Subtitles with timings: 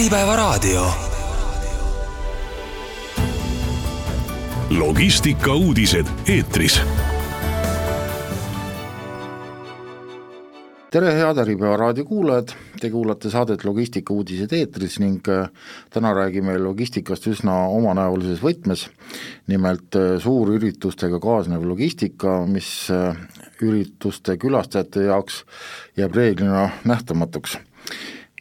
[0.00, 0.86] Äripäevaraadio.
[4.70, 6.80] logistikauudised eetris
[10.90, 15.50] tere, head Äripäeva raadio kuulajad, te kuulate saadet Logistika uudised eetris ning äh,
[15.92, 18.86] täna räägime logistikast üsna omanäolises võtmes,
[19.52, 23.20] nimelt äh, suurüritustega kaasnev logistika, mis äh,
[23.60, 25.44] ürituste külastajate jaoks
[26.00, 27.58] jääb reeglina nähtamatuks.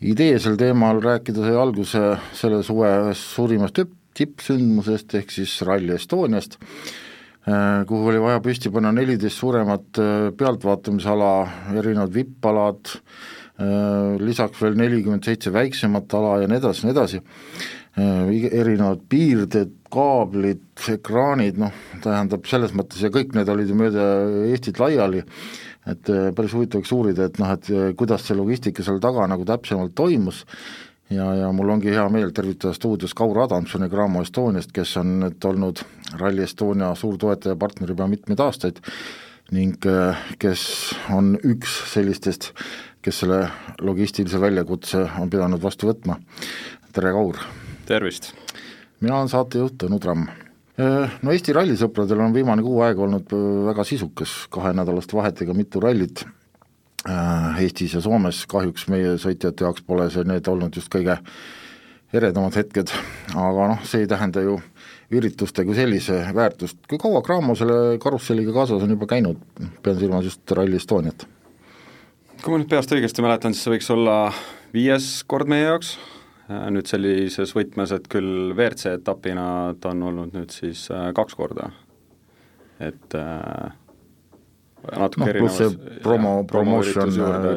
[0.01, 2.03] Idee sel teemal rääkida sai alguse
[2.33, 6.57] selle suve ühest suurimast tipp, tippsündmusest ehk siis Rally Estoniast,
[7.49, 11.29] Äh, kuhu oli vaja püsti panna neliteist suuremat äh, pealtvaatamisala,
[11.79, 17.21] erinevad vipp-alad, äh, lisaks veel nelikümmend seitse väiksemat ala ja nii edasi, nii edasi,
[17.99, 20.61] erinevad piirded, kaablid,
[20.93, 21.73] ekraanid, noh,
[22.03, 24.05] tähendab selles mõttes ja kõik need olid ju mööda
[24.51, 25.23] Eestit laiali,
[25.89, 29.95] et päris huvitav oleks uurida, et noh, et kuidas see logistika seal taga nagu täpsemalt
[29.97, 30.43] toimus
[31.09, 35.49] ja, ja mul ongi hea meel tervitada stuudios Kaur Adamsoni Graamo Estoniast, kes on nüüd
[35.49, 35.81] olnud
[36.19, 38.81] Rally Estonia suurtoetaja partner juba mitmeid aastaid
[39.55, 40.63] ning äh, kes
[41.13, 42.51] on üks sellistest,
[43.01, 43.47] kes selle
[43.81, 46.19] logistilise väljakutse on pidanud vastu võtma.
[46.93, 47.41] tere, Kaur!
[47.89, 48.33] tervist!
[48.99, 50.29] mina olen saatejuht Tõnu Tramm.
[50.79, 55.81] Äh, no Eesti rallisõpradel on viimane kuu aega olnud äh, väga sisukas, kahenädalaste vahetega mitu
[55.83, 56.25] rallit
[57.07, 61.15] Äh, Eestis ja Soomes, kahjuks meie sõitjate jaoks pole see, need olnud just kõige
[62.11, 62.91] eredamad hetked,
[63.31, 64.57] aga noh, see ei tähenda ju
[65.15, 69.39] ürituste kui sellise väärtust, kui kaua Cramo selle karusselliga kaasas on juba käinud,
[69.85, 71.23] pean silmas just Rally Estoniat?
[72.43, 74.17] kui ma nüüd peast õigesti mäletan, siis see võiks olla
[74.75, 75.95] viies kord meie jaoks,
[76.49, 81.69] nüüd sellises võtmes, et küll WRC etapina ta on olnud nüüd siis äh, kaks korda,
[82.81, 83.69] et äh,
[84.97, 87.55] natuke no, erinevas see promo, promotion juurde,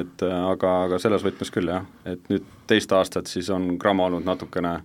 [0.00, 4.08] et äh, aga, aga selles võtmes küll jah, et nüüd teist aastat siis on Gramo
[4.10, 4.78] olnud natukene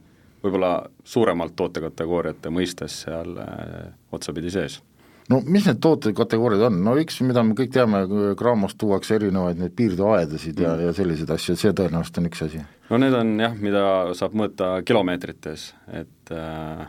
[0.44, 0.72] võib-olla
[1.04, 4.80] suuremalt tootekategooriate mõistes seal äh, otsapidi sees
[5.32, 8.04] no mis need tootekategooriad on, no üks, mida me kõik teame,
[8.40, 12.64] Gramost tuuakse erinevaid neid piirdeaedasid ja, ja selliseid asju, see tõenäoliselt on üks asi.
[12.92, 13.84] no need on jah, mida
[14.18, 16.86] saab mõõta kilomeetrites, et äh,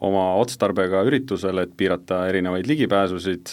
[0.00, 3.52] oma otstarbega üritusel, et piirata erinevaid ligipääsusid,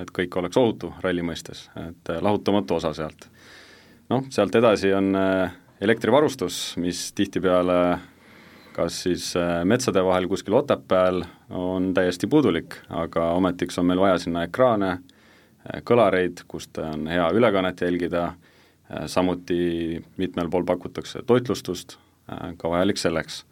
[0.00, 3.28] et kõik oleks ohutu ralli mõistes, et lahutamatu osa sealt.
[4.10, 7.98] noh, sealt edasi on äh, elektrivarustus, mis tihtipeale
[8.80, 14.18] kas siis äh, metsade vahel kuskil Otepääl on täiesti puudulik, aga ometiks on meil vaja
[14.22, 18.32] sinna ekraane, äh, kõlareid, kust on hea ülekannet jälgida,
[19.06, 21.94] samuti mitmel pool pakutakse toitlustust,
[22.58, 23.44] ka vajalik selleks.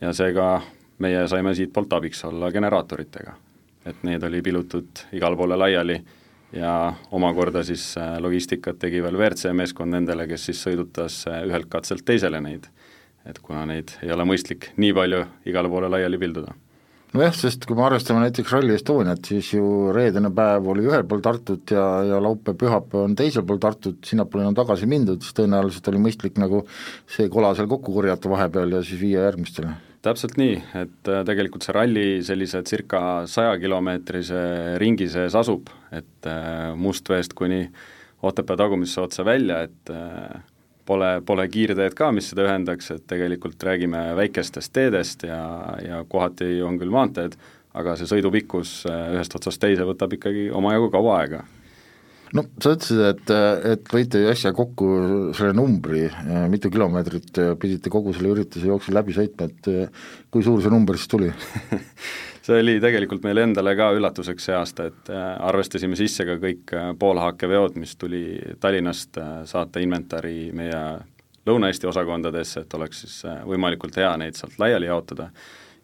[0.00, 0.60] ja seega
[1.02, 3.34] meie saime siitpoolt abiks olla generaatoritega.
[3.86, 5.98] et need oli pilutud igale poole laiali
[6.52, 11.68] ja omakorda siis äh, logistikat tegi veel WRC meeskond nendele, kes siis sõidutas äh, ühelt
[11.70, 12.68] katselt teisele neid.
[13.26, 16.54] Et kuna neid ei ole mõistlik nii palju igale poole laiali pilduda.
[17.16, 21.22] Nojah, sest kui me arvestame näiteks Rally Estoniat, siis ju reedene päev oli ühel pool
[21.24, 26.02] Tartut ja, ja laupäev-pühapäev on teisel pool Tartut, sinnapoole on tagasi mindud, siis tõenäoliselt oli
[26.02, 26.64] mõistlik nagu
[27.08, 29.72] see kola seal kokku korjata vahepeal ja siis viia järgmistele.
[30.04, 33.00] Täpselt nii, et äh, tegelikult see ralli sellise circa
[33.30, 34.42] sajakilomeetrise
[34.82, 37.64] ringi sees asub, et äh, Mustveest kuni
[38.26, 40.42] Otepää tagumisse otsa välja, et äh,
[40.86, 45.42] pole, pole kiirteed ka, mis seda ühendaks, et tegelikult räägime väikestest teedest ja,
[45.82, 47.36] ja kohati on küll maanteed,
[47.76, 51.44] aga see sõidupikkus ühest otsast teise võtab ikkagi omajagu kaua aega.
[52.34, 53.30] No sa ütlesid, et,
[53.70, 54.88] et lõite äsja kokku
[55.36, 56.08] selle numbri,
[56.50, 59.92] mitu kilomeetrit pidite kogu selle ürituse jooksul läbi sõitma, et
[60.34, 61.30] kui suur see number siis tuli
[62.46, 66.74] see oli tegelikult meile endale ka üllatuseks see aasta, et äh, arvestasime sisse ka kõik
[66.76, 70.82] äh, poolhaakeveod, mis tuli Tallinnast äh, saata inventari meie
[71.46, 75.28] Lõuna-Eesti osakondadesse, et oleks siis võimalikult hea neid sealt laiali jaotada.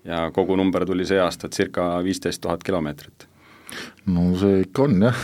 [0.03, 3.29] Ja kogu number tuli see aasta circa viisteist tuhat kilomeetrit.
[4.11, 5.21] No see ikka on jah.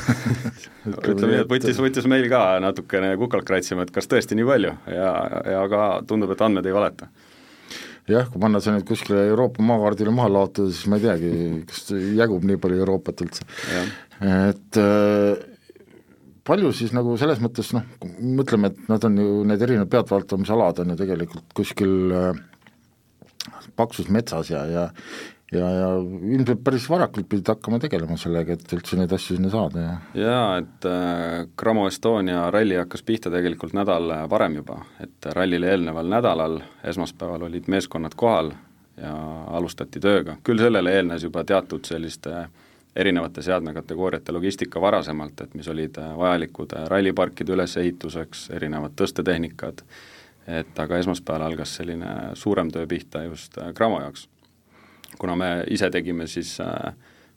[0.93, 4.76] Ütleme nii, et võttis, võttis meil ka natukene kukalt kratsima, et kas tõesti nii palju.
[4.94, 5.10] Ja,
[5.56, 7.11] ja ka tundub, et andmed ei valeta.
[8.12, 11.31] Jah, kui panna see nüüd kuskile Euroopa maakaardile maha laotada, siis ma ei teagi,
[11.69, 13.46] kas jagub nii palju Euroopat üldse.
[14.25, 15.46] et äh,
[16.49, 17.87] palju siis nagu selles mõttes noh,
[18.40, 22.44] mõtleme, et nad on ju, need erinevad pealtvaatamisalad on ju tegelikult kuskil äh,
[23.78, 24.87] paksus metsas ja, ja
[25.53, 25.89] ja, ja
[26.35, 30.47] ilmselt päris varakult pidid hakkama tegelema sellega, et üldse neid asju sinna saada ja jaa,
[30.62, 36.61] et äh, Cramo Estonia ralli hakkas pihta tegelikult nädal varem juba, et rallile eelneval nädalal,
[36.85, 38.53] esmaspäeval olid meeskonnad kohal
[38.99, 39.15] ja
[39.59, 42.47] alustati tööga, küll sellele eelnes juba teatud selliste
[42.99, 49.85] erinevate seadmekategooriate logistika varasemalt, et mis olid vajalikud ralliparkide ülesehituseks, erinevad tõstetehnikad.
[50.49, 54.27] Et aga esmaspäeval algas selline suurem töö pihta just Cramo jaoks.
[55.19, 56.58] Kuna me ise tegime siis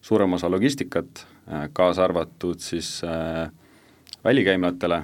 [0.01, 1.25] suurem osa logistikat,
[1.73, 3.01] kaasa arvatud siis
[4.23, 5.01] välikäimlatele,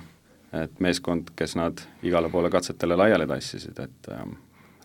[0.63, 4.11] et meeskond, kes nad igale poole katsetele laiali tassisid, et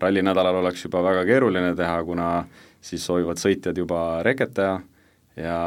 [0.02, 2.28] rallinädalal oleks juba väga keeruline teha, kuna
[2.82, 4.80] siis soovivad sõitjad juba reket teha
[5.36, 5.58] ja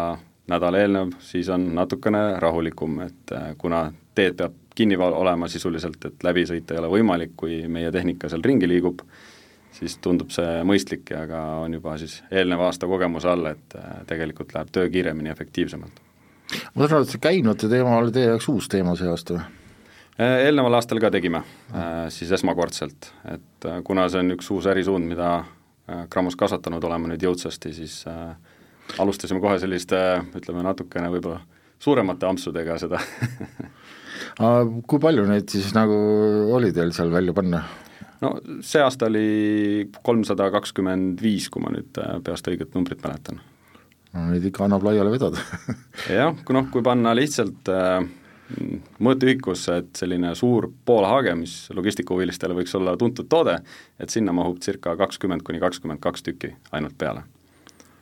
[0.51, 6.23] nädal eelnev siis on natukene rahulikum, et äh, kuna teed peab kinni olema sisuliselt, et
[6.23, 8.99] läbi sõita ei ole võimalik, kui meie tehnika seal ringi liigub,
[9.75, 13.99] siis tundub see mõistlik ja ka on juba siis eelneva aasta kogemuse all, et äh,
[14.09, 16.01] tegelikult läheb töö kiiremini, efektiivsemalt.
[16.73, 19.45] ma saan aru, et see käinute teema oli teie jaoks uus teema see aasta või?
[20.15, 21.43] Äh, eelneval aastal ka tegime,
[22.13, 25.41] siis esmakordselt, et kuna see on üks uus ärisuund, mida
[26.09, 28.33] Grammos kasvatanud oleme nüüd jõudsasti, siis äh,
[29.01, 29.99] alustasime kohe selliste
[30.37, 31.41] ütleme natukene võib-olla
[31.81, 33.01] suuremate ampsudega seda
[34.89, 35.97] kui palju neid siis nagu
[36.55, 37.61] oli teil seal välja panna?
[38.23, 38.35] No
[38.65, 43.41] see aasta oli kolmsada kakskümmend viis, kui ma nüüd äh, peast õiget numbrit mäletan.
[44.13, 45.41] no neid ikka annab laiali vedada
[46.19, 47.99] jah, kui noh, kui panna lihtsalt äh,
[49.01, 53.57] mõõteühikusse, et selline suur poolhaage, mis logistikahuvilistele võiks olla tuntud toode,
[53.99, 57.25] et sinna mahub circa kakskümmend kuni kakskümmend kaks tükki ainult peale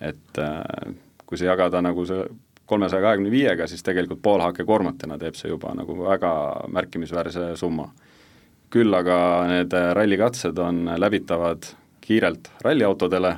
[0.04, 0.94] et äh,
[1.26, 2.26] kui see jagada nagu see
[2.70, 6.34] kolmesaja kahekümne viiega, siis tegelikult poolhaakekoormatena teeb see juba nagu väga
[6.72, 7.90] märkimisväärse summa.
[8.74, 9.18] Küll aga
[9.50, 11.68] need rallikatsed on läbitavad
[12.04, 13.36] kiirelt ralliautodele,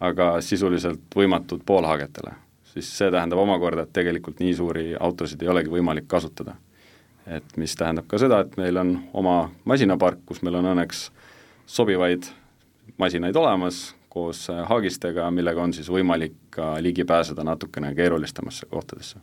[0.00, 2.32] aga sisuliselt võimatud poolhaagetele.
[2.70, 6.54] siis see tähendab omakorda, et tegelikult nii suuri autosid ei olegi võimalik kasutada.
[7.26, 11.10] et mis tähendab ka seda, et meil on oma masinapark, kus meil on õnneks
[11.66, 12.30] sobivaid
[12.98, 19.20] masinaid olemas, koos äh, haagistega, millega on siis võimalik ka ligi pääseda natukene keerulistemasse kohtadesse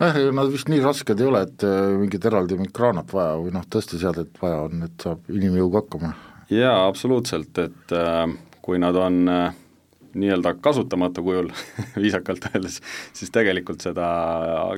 [0.00, 3.54] nojah, nad vist nii rasked ei ole, et äh, mingit eraldi mingit kraanat vaja või
[3.54, 6.12] noh, tõsteseadet vaja on, et saab inimjõuga hakkama?
[6.50, 8.24] jaa, absoluutselt, et äh,
[8.64, 9.60] kui nad on äh,
[10.14, 11.52] nii-öelda kasutamata kujul
[12.02, 12.80] viisakalt öeldes,
[13.16, 14.08] siis tegelikult seda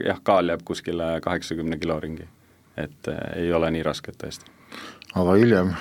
[0.04, 2.28] jah, kaal jääb kuskile kaheksakümne kilo ringi.
[2.76, 4.48] et ei ole nii rasked tõesti.
[5.14, 5.74] aga hiljem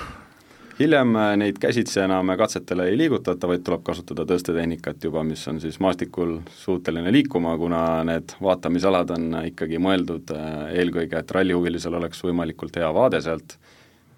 [0.78, 5.60] hiljem äh, neid käsitsi enam katsetele ei liigutata, vaid tuleb kasutada tõstetehnikat juba, mis on
[5.62, 12.22] siis maastikul suuteline liikuma, kuna need vaatamisalad on ikkagi mõeldud äh, eelkõige, et rallihuvilisel oleks
[12.24, 13.56] võimalikult hea vaade sealt,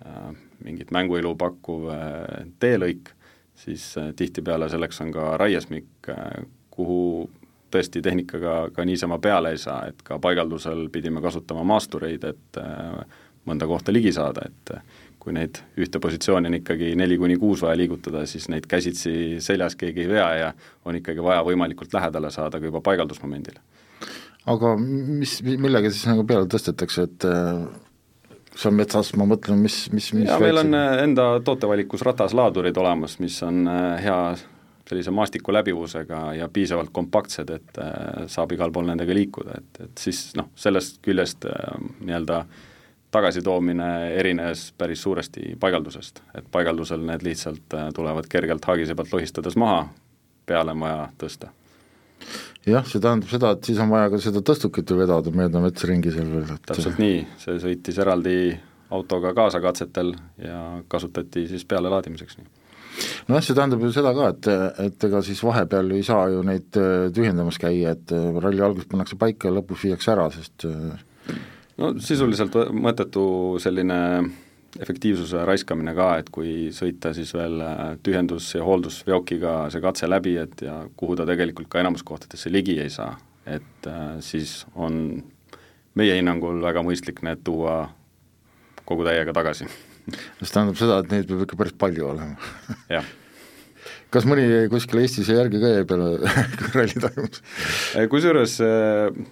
[0.07, 0.33] äh,
[0.65, 1.91] mingit mänguilu pakkuv
[2.63, 3.11] teelõik,
[3.59, 3.83] siis
[4.17, 6.09] tihtipeale selleks on ka raiesmik,
[6.73, 7.01] kuhu
[7.75, 12.61] tõesti tehnikaga ka niisama peale ei saa, et ka paigaldusel pidime kasutama maastureid, et
[13.45, 14.73] mõnda kohta ligi saada, et
[15.25, 19.77] kui neid ühte positsiooni on ikkagi neli kuni kuus vaja liigutada, siis neid käsitsi seljas
[19.81, 20.51] keegi ei vea ja
[20.85, 23.57] on ikkagi vaja võimalikult lähedale saada ka juba paigaldusmomendil.
[24.53, 27.63] aga mis, millega siis nagu peale tõstetakse, et äh,
[28.53, 32.77] see on metsas, ma mõtlen, mis, mis, mis jaa, meil on äh, enda tootevalikus rataslaadurid
[32.85, 34.19] olemas, mis on äh, hea
[34.85, 37.79] sellise maastiku läbivusega ja piisavalt kompaktsed, et
[38.29, 42.59] saab igal pool nendega liikuda, et, et siis noh, sellest küljest nii-öelda äh,
[43.15, 49.59] tagasitoomine erines päris suuresti paigaldusest, et paigaldusel need lihtsalt äh, tulevad kergelt haagise pealt lohistades
[49.61, 49.87] maha,
[50.47, 51.53] peale on vaja tõsta.
[52.67, 55.91] jah, see tähendab seda, et siis on vaja ka seda tõstukit ju vedada mööda metsa
[55.91, 58.37] ringi seal veel, et täpselt nii, see sõitis eraldi
[58.95, 62.39] autoga kaasa katsetel ja kasutati siis pealelaadimiseks
[63.29, 64.53] nojah, see tähendab ju seda ka, et,
[64.89, 68.91] et ega siis vahepeal ei saa ju neid äh, tühjendamas käia, et äh, ralli alguses
[68.91, 70.67] pannakse paika ja lõpus viiakse ära, sest
[71.81, 73.25] no sisuliselt mõttetu
[73.63, 74.01] selline
[74.81, 80.37] efektiivsuse raiskamine ka, et kui sõita siis veel äh, tühjendus- ja hooldusveokiga see katse läbi,
[80.43, 83.15] et ja kuhu ta tegelikult ka enamus kohtadesse ligi ei saa,
[83.47, 85.23] et äh, siis on
[85.95, 87.85] meie hinnangul väga mõistlik need tuua
[88.85, 89.69] kogu täiega tagasi.
[90.11, 92.35] see tähendab seda, et neid peab ikka päris palju olema
[92.93, 93.07] jah
[94.15, 96.11] kas mõni kuskil Eestis järgi ka jäi peale,
[96.77, 97.41] ralli toimus?
[98.13, 99.23] kusjuures äh,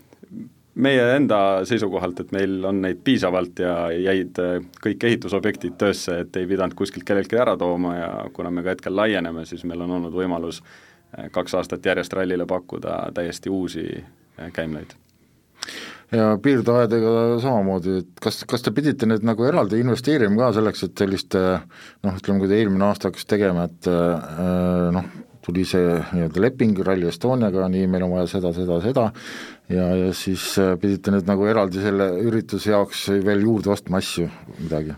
[0.75, 1.39] meie enda
[1.69, 6.77] seisukohalt, et meil on neid piisavalt ja jäid äh, kõik ehitusobjektid töösse, et ei pidanud
[6.79, 10.63] kuskilt kelleltki ära tooma ja kuna me ka hetkel laieneme, siis meil on olnud võimalus
[10.63, 14.97] äh, kaks aastat järjest rallile pakkuda täiesti uusi äh, käimlaid.
[16.13, 21.05] ja piirdeaedadega samamoodi, et kas, kas te pidite nüüd nagu eraldi investeerima ka selleks, et
[21.05, 23.89] sellist noh, ütleme, kui te eelmine aasta hakkas tegema, et
[24.97, 29.07] noh, tuli see nii-öelda leping Rally Estoniaga, nii, meil on vaja seda, seda, seda,
[29.73, 34.29] ja, ja siis äh, pidite nüüd nagu eraldi selle ürituse jaoks veel juurde ostma asju,
[34.61, 34.95] midagi?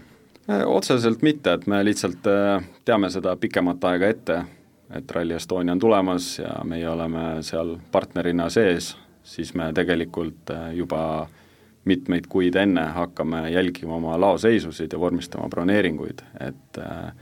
[0.50, 4.42] Äh, otseselt mitte, et me lihtsalt äh, teame seda pikemat aega ette,
[4.94, 8.92] et Rally Estonia on tulemas ja meie oleme seal partnerina sees,
[9.24, 11.00] siis me tegelikult juba
[11.84, 17.12] mitmeid kuid enne hakkame jälgima oma laoseisusid ja vormistama broneeringuid, et äh,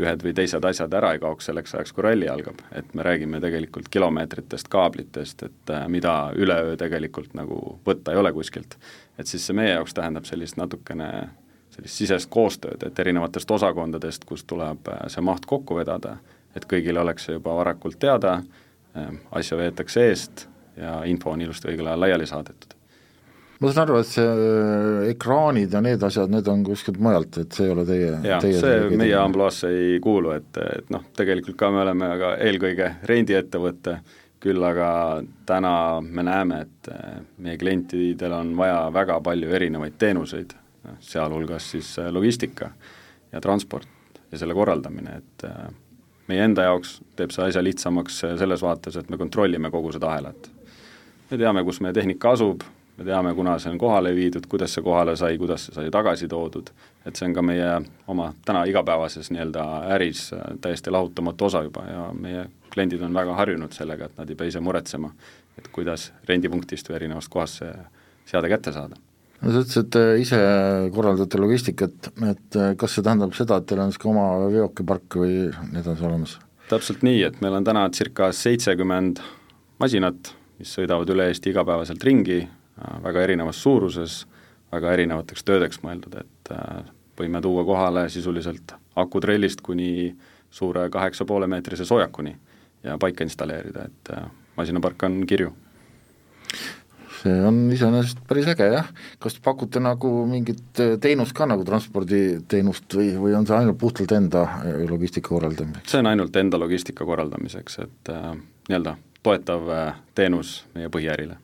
[0.00, 3.40] ühed või teised asjad ära ei kaoks selleks ajaks, kui ralli algab, et me räägime
[3.40, 8.76] tegelikult kilomeetritest, kaablitest, et äh, mida üleöö tegelikult nagu võtta ei ole kuskilt.
[9.18, 11.10] et siis see meie jaoks tähendab sellist natukene
[11.70, 16.16] sellist sisest koostööd, et erinevatest osakondadest, kus tuleb äh, see maht kokku vedada,
[16.56, 18.40] et kõigile oleks see juba varakult teada,
[18.96, 22.75] äh, asja veetakse eest ja info on ilusti õigel ajal laiali saadetud
[23.60, 27.56] ma saan aru, et see äh, ekraanid ja need asjad, need on kuskilt mujalt, et
[27.56, 31.70] see ei ole teie jah, see meie ampluaasse ei kuulu, et, et noh, tegelikult ka
[31.72, 33.96] me oleme aga eelkõige rendiettevõte,
[34.42, 34.90] küll aga
[35.48, 35.72] täna
[36.04, 40.52] me näeme, et äh, meie klientidel on vaja väga palju erinevaid teenuseid,
[41.02, 42.70] sealhulgas siis äh, logistika
[43.32, 43.88] ja transport
[44.30, 45.44] ja selle korraldamine, et
[46.26, 50.48] meie enda jaoks teeb see asja lihtsamaks selles vaates, et me kontrollime kogu seda ahelat.
[51.30, 52.64] me teame, kus meie tehnika asub,
[52.96, 56.28] me teame, kuna see on kohale viidud, kuidas see kohale sai, kuidas see sai tagasi
[56.32, 56.70] toodud,
[57.06, 57.70] et see on ka meie
[58.12, 59.64] oma täna igapäevases nii-öelda
[59.96, 64.30] äris äh, täiesti lahutamatu osa juba ja meie kliendid on väga harjunud sellega, et nad
[64.30, 65.12] ei pea ise muretsema,
[65.58, 67.74] et kuidas rendipunktist või erinevast kohast see
[68.32, 68.96] seade kätte saada
[69.42, 70.40] no sa ütlesid, et ise
[70.96, 75.38] korraldate logistikat, et äh, kas see tähendab seda, et teil on niisugune oma veokipark või
[75.52, 76.38] nii edasi olemas?
[76.70, 79.20] täpselt nii, et meil on täna circa seitsekümmend
[79.78, 82.55] masinat, mis sõidavad üle Eesti igapäevaselt ringi, Äh,
[83.02, 84.26] väga erinevas suuruses,
[84.72, 90.14] väga erinevateks töödeks mõeldud, et äh, võime tuua kohale sisuliselt akutrellist kuni
[90.50, 92.36] suure kaheksa poole meetrise soojakuni
[92.84, 95.52] ja paika installeerida, et äh, masinapark on kirju.
[97.16, 102.98] see on iseenesest päris äge jah, kas te pakute nagu mingit teenust ka nagu transporditeenust
[102.98, 104.44] või, või on see ainult puhtalt enda
[104.90, 105.90] logistika korraldamiseks?
[105.90, 108.30] see on ainult enda logistika korraldamiseks, et äh,
[108.68, 109.72] nii-öelda toetav
[110.14, 111.40] teenus meie põhiärile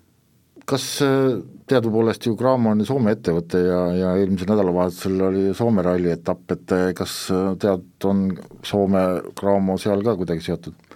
[0.73, 6.13] kas äh, teadupoolest ju Graamo on Soome ettevõte ja, ja eelmisel nädalavahetusel oli Soome ralli
[6.13, 8.31] etapp, et äh, kas äh, tead, on
[8.67, 9.03] Soome
[9.39, 10.89] Graamo seal ka kuidagi seotud?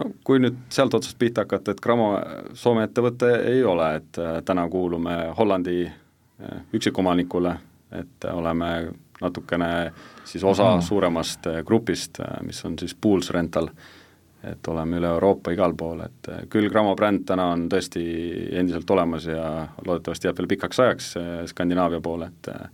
[0.00, 2.10] no kui nüüd sealt otsast pihta hakata, et Gramo
[2.58, 5.84] Soome ettevõte ei ole, et täna kuulume Hollandi
[6.74, 7.52] üksikomanikule,
[7.94, 8.70] et oleme
[9.22, 9.68] natukene
[10.26, 10.86] siis osa mm.
[10.88, 13.68] suuremast grupist, mis on siis Pools Rental
[14.42, 18.02] et oleme üle Euroopa igal pool, et eh, küll Gramo bränd täna on tõesti
[18.58, 22.64] endiselt olemas ja loodetavasti jääb veel pikaks ajaks eh, Skandinaavia poole, et eh,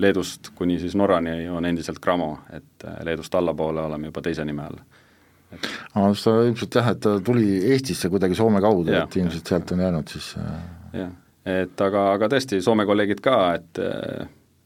[0.00, 4.80] Leedust kuni siis Norrani on endiselt Gramo, et Leedust allapoole oleme juba teise nime all.
[5.98, 9.84] aa, sa ilmselt jah, et ta tuli Eestisse kuidagi Soome kaudu, et ilmselt sealt on
[9.84, 10.34] jäänud siis
[10.96, 11.10] jah,
[11.44, 13.82] et aga, aga tõesti, Soome kolleegid ka, et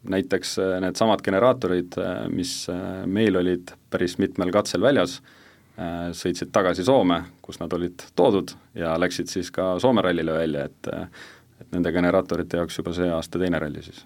[0.04, 1.96] näiteks needsamad generaatorid,
[2.30, 2.52] mis
[3.08, 5.18] meil olid päris mitmel katsel väljas,
[5.74, 10.90] sõitsid tagasi Soome, kus nad olid toodud ja läksid siis ka Soome rallile välja, et
[11.60, 14.04] et nende generaatorite jaoks juba see aasta teine ralli siis.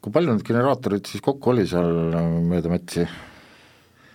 [0.00, 2.16] kui palju neid generaatoreid siis kokku oli seal
[2.46, 3.06] mööda metsi?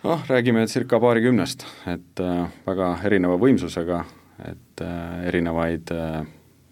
[0.05, 4.03] noh, räägime circa paarikümnest, et äh, väga erineva võimsusega,
[4.51, 6.19] et äh, erinevaid äh,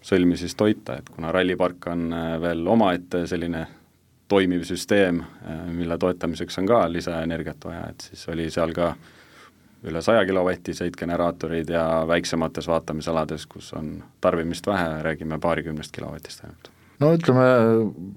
[0.04, 3.66] sõlmi siis toita, et kuna rallipark on äh, veel omaette selline
[4.30, 9.13] toimiv süsteem, äh, mille toetamiseks on ka lisaenergiat vaja, et siis oli seal ka äh,
[9.84, 16.70] üle saja kilovatiseid generaatoreid ja väiksemates vaatamisalades, kus on tarbimist vähe, räägime paarikümnest kilovatist ainult.
[17.02, 17.44] No ütleme,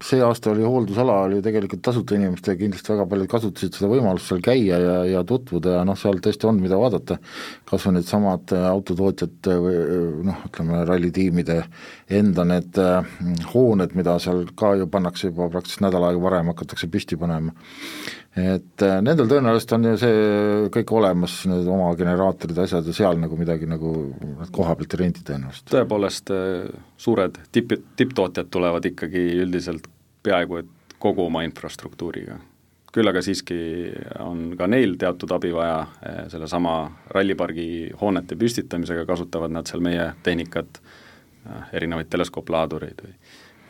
[0.06, 4.44] see aasta oli hooldusala, oli tegelikult tasuta inimestele, kindlasti väga paljud kasutasid seda võimalust seal
[4.46, 7.18] käia ja, ja tutvuda ja noh, seal tõesti on, mida vaadata,
[7.68, 9.82] kas või needsamad autotootjate või
[10.30, 11.58] noh, ütleme rallitiimide
[12.20, 12.78] enda need
[13.56, 17.58] hooned, mida seal ka ju pannakse juba praktiliselt nädal aega varem, hakatakse püsti panema
[18.38, 20.18] et äh, nendel tõenäoliselt on ju see
[20.74, 23.94] kõik olemas, need oma generaatorid, asjad ja seal nagu midagi nagu
[24.54, 25.72] koha pealt ei rendi tõenäoliselt.
[25.74, 29.90] tõepoolest, äh, suured tipp, tipptootjad tulevad ikkagi üldiselt
[30.26, 32.38] peaaegu et kogu oma infrastruktuuriga.
[32.94, 33.58] küll aga siiski
[34.24, 36.78] on ka neil teatud abi vaja, äh, sellesama
[37.14, 40.82] rallipargi hoonete püstitamisega kasutavad nad seal meie tehnikat,
[41.72, 43.14] erinevaid teleskooplaadureid või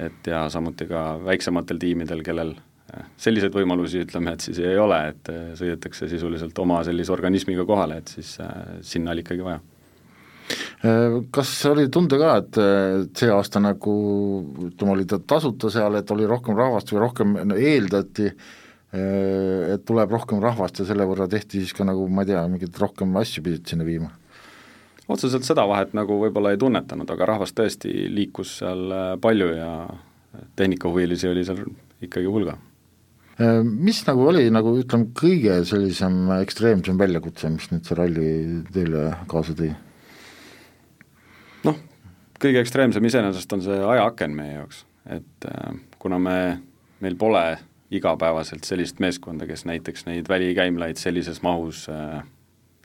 [0.02, 2.56] et ja samuti ka väiksematel tiimidel, kellel
[3.20, 8.02] selliseid võimalusi, ütleme, et siis ei ole, et äh, sõidetakse sisuliselt oma sellise organismiga kohale,
[8.02, 8.54] et siis äh,
[8.86, 9.60] sinna oli ikkagi vaja.
[10.88, 12.62] Äh, kas oli tunda ka, et
[13.20, 13.96] see aasta nagu
[14.70, 18.32] ütleme, oli ta tasuta seal, et oli rohkem rahvast või rohkem eeldati,
[18.98, 22.78] et tuleb rohkem rahvast ja selle võrra tehti siis ka nagu ma ei tea, mingeid
[22.80, 24.08] rohkem asju pidid sinna viima?
[25.12, 29.70] otseselt seda vahet nagu võib-olla ei tunnetanud, aga rahvast tõesti liikus seal palju ja
[30.56, 31.62] tehnikahuvilisi oli seal
[32.08, 32.56] ikkagi hulga
[33.64, 38.30] mis nagu oli nagu ütleme, kõige sellisem ekstreemsem väljakutse, mis nüüd see ralli
[38.74, 39.72] teile kaasa tõi?
[41.68, 41.80] noh,
[42.42, 45.50] kõige ekstreemsem iseenesest on see ajaaken meie jaoks, et
[46.02, 46.38] kuna me,
[47.04, 47.46] meil pole
[47.92, 52.24] igapäevaselt sellist meeskonda, kes näiteks neid välikäimlaid sellises mahus äh,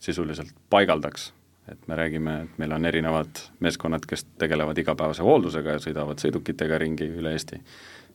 [0.00, 1.32] sisuliselt paigaldaks,
[1.70, 6.78] et me räägime, et meil on erinevad meeskonnad, kes tegelevad igapäevase hooldusega ja sõidavad sõidukitega
[6.82, 7.58] ringi üle Eesti,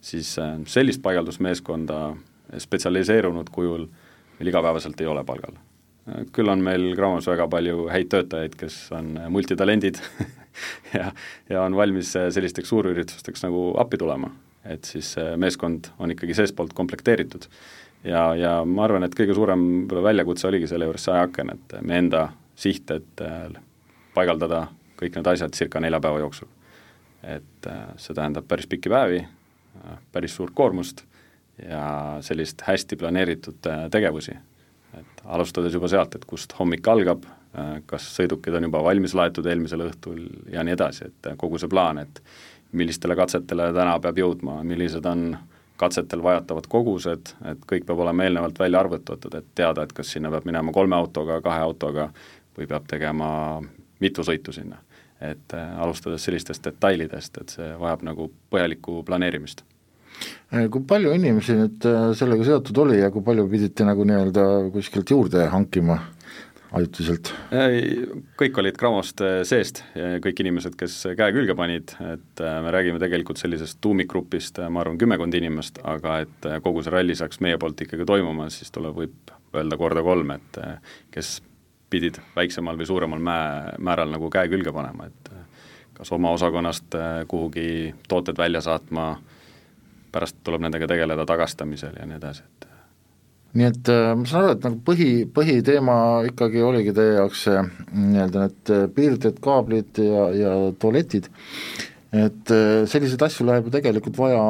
[0.02, 2.02] siis äh, sellist paigaldusmeeskonda
[2.58, 3.88] spetsialiseerunud kujul
[4.38, 5.58] meil igapäevaselt ei ole palgal.
[6.32, 10.00] küll on meil Graamos väga palju häid töötajaid, kes on multitalendid
[11.00, 11.12] ja,
[11.50, 14.32] ja on valmis sellisteks suurüritusteks nagu appi tulema
[14.68, 17.46] et siis meeskond on ikkagi seestpoolt komplekteeritud.
[18.04, 21.76] ja, ja ma arvan, et kõige suurem võib-olla väljakutse oligi selle juures see ajaaken, et
[21.82, 22.28] meie enda
[22.58, 23.48] siht, et äh,
[24.18, 26.50] paigaldada kõik need asjad circa nelja päeva jooksul.
[27.24, 29.37] et äh, see tähendab päris pikki päevi, äh,
[30.12, 31.04] päris suurt koormust
[31.64, 34.38] ja sellist hästi planeeritud tegevusi.
[34.98, 37.26] et alustades juba sealt, et kust hommik algab,
[37.86, 42.00] kas sõidukid on juba valmis laetud eelmisel õhtul ja nii edasi, et kogu see plaan,
[42.02, 42.22] et
[42.72, 45.36] millistele katsetele täna peab jõudma, millised on
[45.78, 50.32] katsetel vajatavad kogused, et kõik peab olema eelnevalt välja arvutatud, et teada, et kas sinna
[50.34, 52.10] peab minema kolme autoga, kahe autoga
[52.58, 53.30] või peab tegema
[54.02, 54.82] mitu sõitu sinna.
[55.22, 59.64] Et äh, alustades sellistest detailidest, et see vajab nagu põhjalikku planeerimist
[60.54, 64.46] äh, kui palju inimesi nüüd äh, sellega seotud oli ja kui palju pidite nagu nii-öelda
[64.76, 66.00] kuskilt juurde hankima?
[66.78, 67.30] ajutiselt?
[68.38, 73.80] kõik olid Gramost seest, kõik inimesed, kes käe külge panid, et me räägime tegelikult sellisest
[73.82, 78.50] tuumikgrupist, ma arvan, kümmekond inimest, aga et kogu see ralli saaks meie poolt ikkagi toimuma,
[78.52, 80.60] siis tuleb, võib öelda korda kolm, et
[81.16, 81.38] kes
[81.90, 85.32] pidid väiksemal või suuremal mäe, määral nagu käe külge panema, et
[85.98, 86.96] kas oma osakonnast
[87.28, 89.16] kuhugi tooted välja saatma,
[90.12, 92.68] pärast tuleb nendega tegeleda tagastamisel ja nii edasi, et
[93.58, 95.98] nii et ma saan aru, et nagu põhi, põhiteema
[96.30, 101.32] ikkagi oligi teie jaoks see nii-öelda need piirded, kaablid ja, ja tualetid,
[102.16, 104.44] et äh, selliseid asju läheb ju tegelikult vaja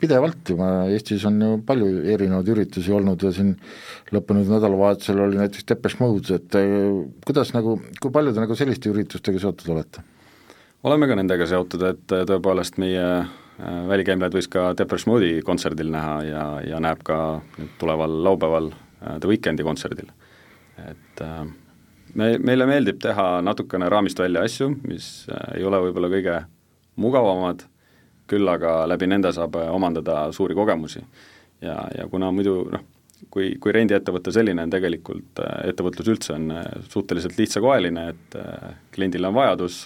[0.00, 0.58] pidevalt ju,
[0.92, 3.54] Eestis on ju palju erinevaid üritusi olnud ja siin
[4.12, 6.58] lõppenud nädalavahetusel oli näiteks Depeche Mode, et
[7.24, 10.04] kuidas nagu, kui palju te nagu selliste üritustega seotud olete?
[10.84, 13.06] oleme ka nendega seotud, et tõepoolest meie
[13.54, 17.18] Äh, välikäimlaid võis ka Depeche Mode'i kontserdil näha ja, ja näeb ka
[17.54, 20.08] nüüd tuleval laupäeval äh, The Weekndi kontserdil.
[20.82, 21.44] et äh,
[22.18, 26.40] me, meile meeldib teha natukene raamist välja asju, mis ei ole võib-olla kõige
[27.00, 27.64] mugavamad,
[28.30, 31.04] küll aga läbi nende saab omandada suuri kogemusi.
[31.60, 32.84] ja, ja kuna muidu noh,
[33.30, 36.52] kui, kui rendiettevõte selline on tegelikult, ettevõtlus üldse on
[36.88, 38.36] suhteliselt lihtsakoeline, et
[38.94, 39.84] kliendil on vajadus,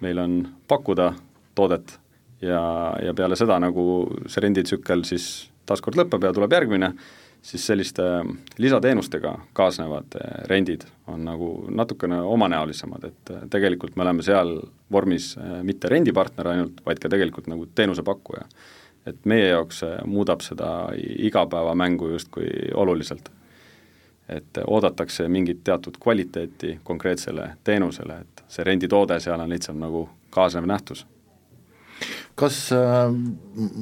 [0.00, 0.36] meil on
[0.68, 1.12] pakkuda
[1.54, 1.98] toodet
[2.42, 2.60] ja,
[3.04, 3.84] ja peale seda nagu
[4.26, 5.26] see renditsükkel siis
[5.68, 6.92] taaskord lõpeb ja tuleb järgmine,
[7.42, 8.02] siis selliste
[8.58, 14.56] lisateenustega kaasnevad eh, rendid on nagu natukene omanäolisemad, et eh, tegelikult me oleme seal
[14.92, 18.44] vormis mitte rendipartner ainult, vaid ka tegelikult nagu teenusepakkuja.
[19.06, 23.30] et meie jaoks muudab seda igapäevamängu justkui oluliselt.
[24.28, 30.66] et oodatakse mingit teatud kvaliteeti konkreetsele teenusele, et see renditoode seal on lihtsalt nagu kaasnev
[30.66, 31.06] nähtus
[32.38, 33.12] kas äh,,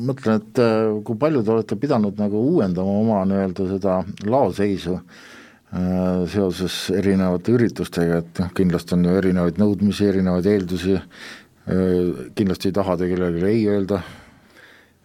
[0.09, 6.23] mõtlen, et äh, kui palju te olete pidanud nagu uuendama oma nii-öelda seda laoseisu äh,
[6.33, 12.79] seoses erinevate üritustega, et noh, kindlasti on ju erinevaid nõudmisi, erinevaid eeldusi äh,, kindlasti ei
[12.81, 14.03] taha te kellelegi ei öelda?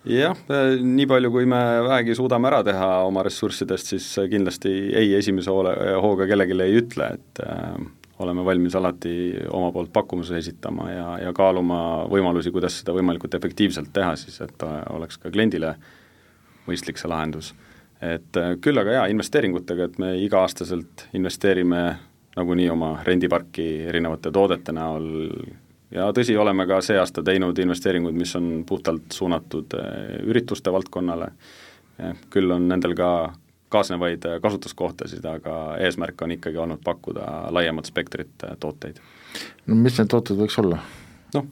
[0.04, 5.14] Jah, äh, nii palju, kui me vähegi suudame ära teha oma ressurssidest, siis kindlasti ei
[5.20, 7.78] esimese hoole, hooga kellelegi ei ütle, et äh,
[8.24, 9.14] oleme valmis alati
[9.52, 11.80] oma poolt pakkumuse esitama ja, ja kaaluma
[12.12, 15.76] võimalusi, kuidas seda võimalikult efektiivselt teha siis, et oleks ka kliendile
[16.68, 17.54] mõistlik see lahendus.
[18.02, 21.84] et äh, küll aga jaa, investeeringutega, et me iga-aastaselt investeerime
[22.36, 25.06] nagunii oma rendiparki erinevate toodete näol
[25.94, 31.32] ja tõsi, oleme ka see aasta teinud investeeringuid, mis on puhtalt suunatud äh, ürituste valdkonnale,
[32.34, 33.10] küll on nendel ka
[33.74, 39.02] kaasnevaid äh, kasutuskohtasid, aga eesmärk on ikkagi olnud pakkuda laiemat spektrit äh, tooteid.
[39.68, 40.80] no mis need tooted võiks olla?
[41.34, 41.50] noh,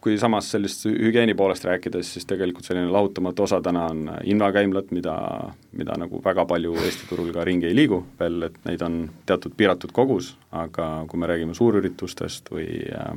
[0.00, 5.16] kui samas sellist hügieeni poolest rääkides, siis tegelikult selline lahutamatu osa täna on invakäimlad, mida,
[5.76, 9.54] mida nagu väga palju Eesti turul ka ringi ei liigu veel, et neid on teatud
[9.56, 13.12] piiratud kogus, aga kui me räägime suurüritustest või äh,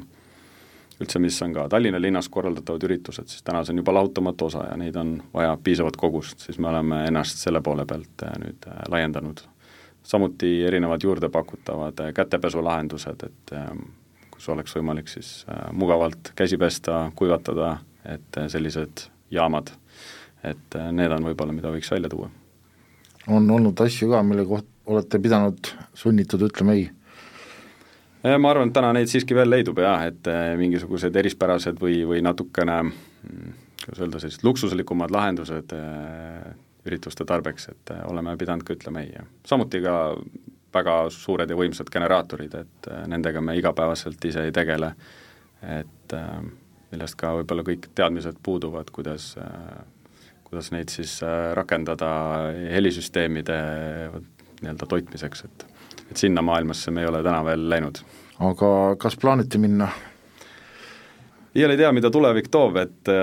[1.04, 4.66] üldse, mis on ka Tallinna linnas korraldatavad üritused, siis täna see on juba lahutamatu osa
[4.70, 8.70] ja neid on vaja piisavat kogust, siis me oleme ennast selle poole pealt äh, nüüd
[8.70, 9.44] äh, laiendanud.
[10.04, 13.54] samuti erinevad juurdepakutavad äh, kätepesulahendused, et
[14.32, 19.72] kus oleks võimalik siis mugavalt käsi pesta, kuivatada, et sellised jaamad,
[20.44, 22.30] et need on võib-olla, mida võiks välja tuua.
[23.28, 26.90] on olnud asju ka, mille kohta olete pidanud sunnitud ütlema ei?
[28.24, 32.24] Ma arvan, et täna neid siiski veel leidub jah, et eh, mingisugused erispärased või, või
[32.26, 35.76] natukene mm, kuidas öelda, sellised luksuslikumad lahendused
[36.88, 39.96] ürituste tarbeks, et oleme pidanud ka ütlema ei ja samuti ka
[40.74, 44.90] väga suured ja võimsad generaatorid, et nendega me igapäevaselt ise ei tegele,
[45.78, 46.16] et
[46.92, 49.34] millest ka võib-olla kõik teadmised puuduvad, kuidas
[50.54, 51.16] kuidas neid siis
[51.58, 52.08] rakendada
[52.70, 53.56] helisüsteemide
[54.64, 55.68] nii-öelda toitmiseks, et
[56.12, 58.02] et sinna maailmasse me ei ole täna veel läinud.
[58.40, 59.90] aga kas plaanite minna?
[61.56, 63.14] iial ei tea, mida tulevik toob, et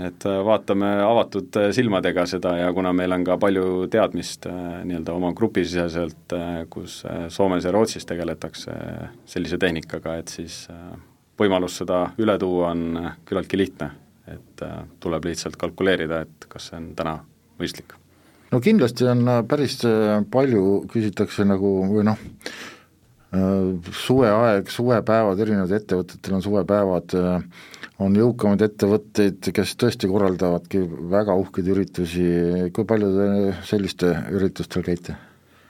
[0.00, 6.32] et vaatame avatud silmadega seda ja kuna meil on ka palju teadmist nii-öelda oma grupisiseselt,
[6.72, 8.72] kus Soomes ja Rootsis tegeletakse
[9.28, 10.64] sellise tehnikaga, et siis
[11.38, 13.90] võimalus seda üle tuua on küllaltki lihtne.
[14.32, 14.62] et
[15.02, 17.16] tuleb lihtsalt kalkuleerida, et kas see on täna
[17.58, 17.96] mõistlik
[18.52, 22.20] no kindlasti on äh, päris äh, palju, küsitakse nagu või noh,
[23.32, 27.16] äh, suveaeg, suvepäevad, erinevad ettevõtetel on suvepäevad,
[28.02, 32.24] on jõukamaid ettevõtteid, kes tõesti korraldavadki väga uhkeid üritusi,
[32.74, 33.28] kui palju te
[33.68, 35.18] selliste üritustel käite?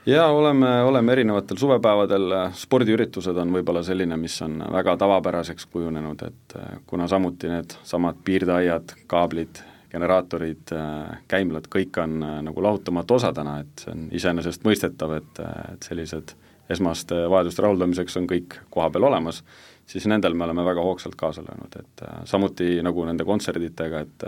[0.09, 6.57] jaa, oleme, oleme erinevatel suvepäevadel, spordiüritused on võib-olla selline, mis on väga tavapäraseks kujunenud, et
[6.89, 9.61] kuna samuti needsamad piirdeaiad, kaablid,
[9.93, 15.41] generaatorid, äh, käimlad, kõik on äh, nagu lahutamatu osa täna, et see on iseenesestmõistetav, et,
[15.43, 16.33] äh, et sellised
[16.73, 19.43] esmaste vajaduste rahuldamiseks on kõik kohapeal olemas,
[19.85, 24.25] siis nendel me oleme väga hoogsalt kaasa löönud, et samuti nagu nende kontserditega, et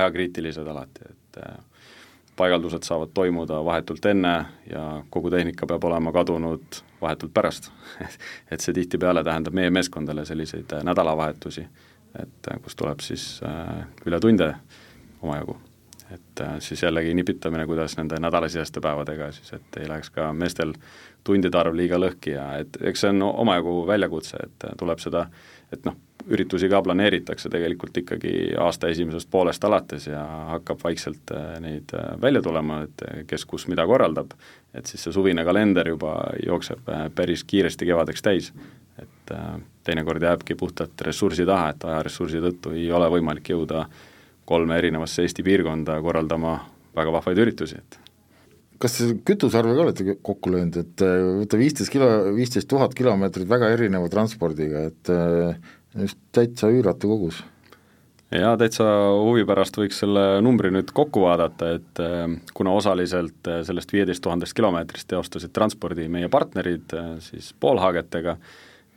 [0.00, 1.38] ajakriitilised alati, et
[2.36, 4.34] paigaldused saavad toimuda vahetult enne
[4.66, 4.84] ja
[5.14, 7.70] kogu tehnika peab olema kadunud vahetult pärast.
[8.52, 11.64] Et see tihtipeale tähendab meie meeskondadele selliseid nädalavahetusi,
[12.18, 13.26] et kus tuleb siis
[14.08, 14.54] üle tunde
[15.22, 15.56] omajagu.
[16.14, 20.72] et äh, siis jällegi nipitamine, kuidas nende nädalasiseste päevadega siis, et ei läheks ka meestel
[21.24, 25.28] tundide arv liiga lõhki ja et eks see on omajagu väljakutse, et äh, tuleb seda,
[25.72, 25.94] et noh,
[26.26, 32.42] üritusi ka planeeritakse tegelikult ikkagi aasta esimesest poolest alates ja hakkab vaikselt äh, neid välja
[32.42, 34.34] tulema, et kes kus mida korraldab,
[34.74, 38.52] et siis see suvine kalender juba jookseb päris kiiresti kevadeks täis.
[39.00, 39.30] et
[39.84, 44.08] teinekord jääbki puhtalt ressursi taha, et ajaressursi tõttu ei ole võimalik jõuda äh,
[44.48, 46.58] kolme erinevasse Eesti piirkonda korraldama
[46.96, 48.00] väga vahvaid üritusi, et
[48.80, 48.96] kas
[49.28, 54.86] kütusearvega olete kokku löönud, et äh, võtta viisteist kilo, viisteist tuhat kilomeetrit väga erineva transpordiga,
[54.90, 55.72] et äh,
[56.06, 57.42] just täitsa üüratu kogus?
[58.30, 58.86] jaa, täitsa
[59.18, 62.24] huvi pärast võiks selle numbri nüüd kokku vaadata, et äh,
[62.56, 68.38] kuna osaliselt sellest viieteist tuhandest kilomeetrist teostasid transpordi meie partnerid siis poolhaagetega,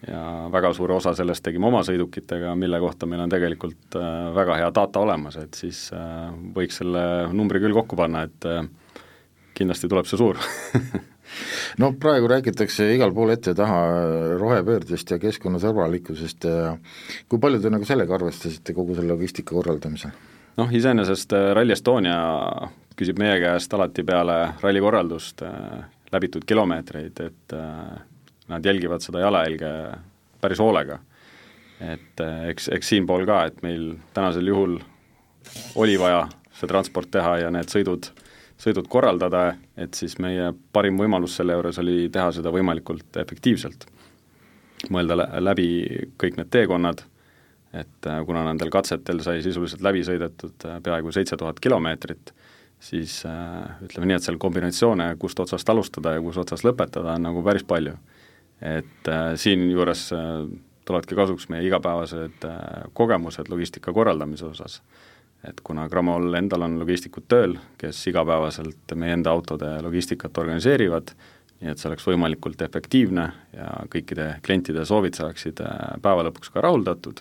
[0.08, 4.60] ja väga suure osa sellest tegime oma sõidukitega, mille kohta meil on tegelikult äh, väga
[4.60, 8.66] hea data olemas, et siis äh, võiks selle numbri küll kokku panna, et äh,
[9.58, 10.39] kindlasti tuleb see suur
[11.82, 13.82] no praegu räägitakse igal pool ette ja taha
[14.42, 16.76] rohepöördest ja keskkonnasõbralikkusest ja
[17.30, 20.16] kui palju te nagu sellega arvestasite kogu selle logistika korraldamisel?
[20.60, 22.18] noh, iseenesest Rally Estonia
[22.98, 25.42] küsib meie käest alati peale ralli korraldust
[26.13, 27.56] läbitud kilomeetreid, et
[28.47, 29.69] nad jälgivad seda jalajälge
[30.43, 30.99] päris hoolega.
[31.79, 34.77] et eh, eks, eks siinpool ka, et meil tänasel juhul
[35.75, 38.08] oli vaja see transport teha ja need sõidud,
[38.62, 43.88] sõidud korraldada, et siis meie parim võimalus selle juures oli teha seda võimalikult efektiivselt.
[44.91, 45.67] mõelda läbi
[46.19, 47.03] kõik need teekonnad,
[47.73, 52.34] et eh, kuna nendel katsetel sai sisuliselt läbi sõidetud eh, peaaegu seitse tuhat kilomeetrit,
[52.84, 57.43] siis ütleme nii, et seal kombinatsioone, kust otsast alustada ja kus otsas lõpetada, on nagu
[57.43, 57.95] päris palju
[58.63, 60.21] et äh, siinjuures äh,
[60.86, 62.60] tulevadki kasuks meie igapäevased äh,
[62.95, 64.82] kogemused logistika korraldamise osas.
[65.43, 71.12] et kuna Gramol endal on logistikud tööl, kes igapäevaselt meie enda autode logistikat organiseerivad,
[71.60, 75.60] nii et see oleks võimalikult efektiivne ja kõikide klientide soovid saaksid
[76.06, 77.19] päeva lõpuks ka rahuldatud,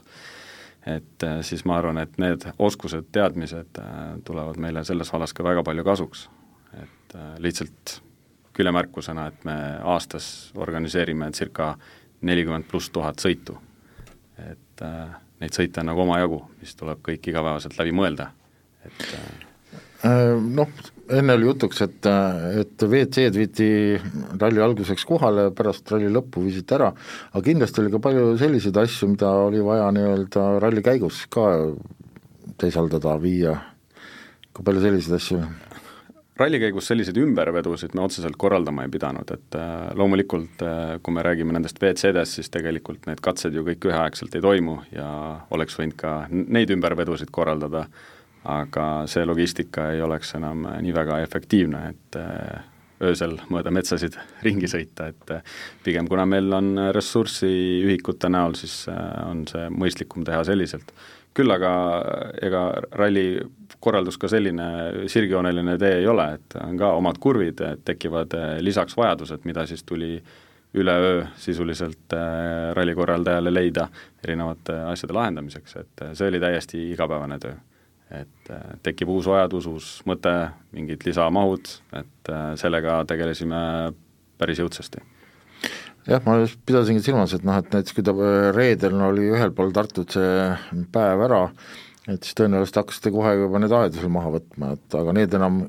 [0.87, 3.83] et siis ma arvan, et need oskused, teadmised
[4.23, 6.29] tulevad meile selles vallas ka väga palju kasuks.
[6.79, 7.99] et lihtsalt
[8.57, 9.57] küljemärkusena, et me
[9.95, 11.75] aastas organiseerime circa
[12.23, 13.59] nelikümmend pluss tuhat sõitu.
[14.43, 18.31] et äh, neid sõite on nagu omajagu, mis tuleb kõik igapäevaselt läbi mõelda,
[18.85, 19.27] et äh,
[20.09, 20.71] äh noh,
[21.13, 22.09] enne oli jutuks, et,
[22.61, 23.69] et WC-d viidi
[24.41, 26.93] ralli alguseks kohale, pärast ralli lõppu viisite ära,
[27.33, 31.51] aga kindlasti oli ka palju selliseid asju, mida oli vaja nii-öelda ralli käigus ka
[32.59, 33.59] teisaldada, viia,
[34.53, 35.43] kui palju selliseid asju
[36.43, 41.23] ralli käigus selliseid ümbervedusid me otseselt korraldama ei pidanud, et äh, loomulikult äh, kui me
[41.25, 45.07] räägime nendest WC-dest, siis tegelikult need katsed ju kõik üheaegselt ei toimu ja
[45.55, 47.87] oleks võinud ka neid ümbervedusid korraldada,
[48.49, 52.69] aga see logistika ei oleks enam nii väga efektiivne, et äh,
[53.03, 55.35] öösel mööda metsasid ringi sõita, et
[55.87, 57.51] pigem kuna meil on ressurssi
[57.87, 60.95] ühikute näol, siis on see mõistlikum teha selliselt.
[61.33, 61.69] küll aga
[62.45, 63.41] ega ralli
[63.83, 64.69] korraldus ka selline
[65.11, 70.15] sirgjooneline tee ei ole, et on ka omad kurvid, tekivad lisaks vajadused, mida siis tuli
[70.79, 72.15] üleöö sisuliselt
[72.73, 73.89] ralli korraldajale leida
[74.25, 77.59] erinevate asjade lahendamiseks, et see oli täiesti igapäevane töö
[78.13, 78.53] et
[78.85, 80.33] tekib uus vajadus, uus mõte,
[80.77, 83.61] mingid lisamahud, et sellega tegelesime
[84.41, 85.03] päris jõudsasti.
[86.09, 88.15] jah, ma just pidasingi silmas, et noh, et näiteks kui ta
[88.57, 91.43] reedel no, oli ühel pool Tartut see päev ära,
[92.11, 95.61] et siis tõenäoliselt hakkasite kohe juba need aedusel maha võtma, et aga need enam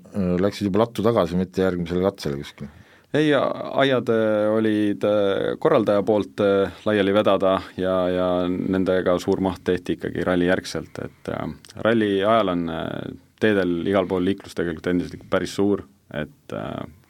[0.42, 2.72] läksid juba lattu tagasi, mitte järgmisele katsele kuskile.
[3.14, 3.30] Ei,
[3.78, 10.00] aiad äh, olid äh, korraldaja poolt äh, laiali vedada ja, ja nendega suur maht tehti
[10.00, 11.30] ikkagi ralli järgselt, et
[11.86, 12.66] ralli ajal on
[13.44, 16.58] teedel igal pool liiklus tegelikult endiselt päris suur, et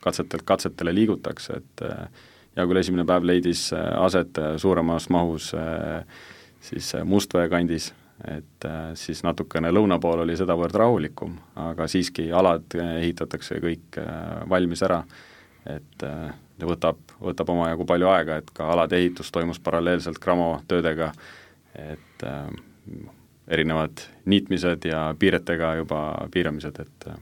[0.04, 5.54] katsetelt katsetele liigutakse, et hea küll, esimene päev leidis aset suuremas mahus
[6.64, 7.94] siis Mustvee kandis,
[8.30, 8.66] et
[9.00, 13.98] siis natukene lõuna pool oli sedavõrd rahulikum, aga siiski alad ehitatakse kõik
[14.50, 15.02] valmis ära
[15.66, 20.56] et äh, ta võtab, võtab omajagu palju aega, et ka alade ehitus toimus paralleelselt Cramo
[20.68, 21.12] töödega,
[21.74, 22.50] et äh,
[23.48, 27.20] erinevad niitmised ja piiretega juba piiramised, et äh.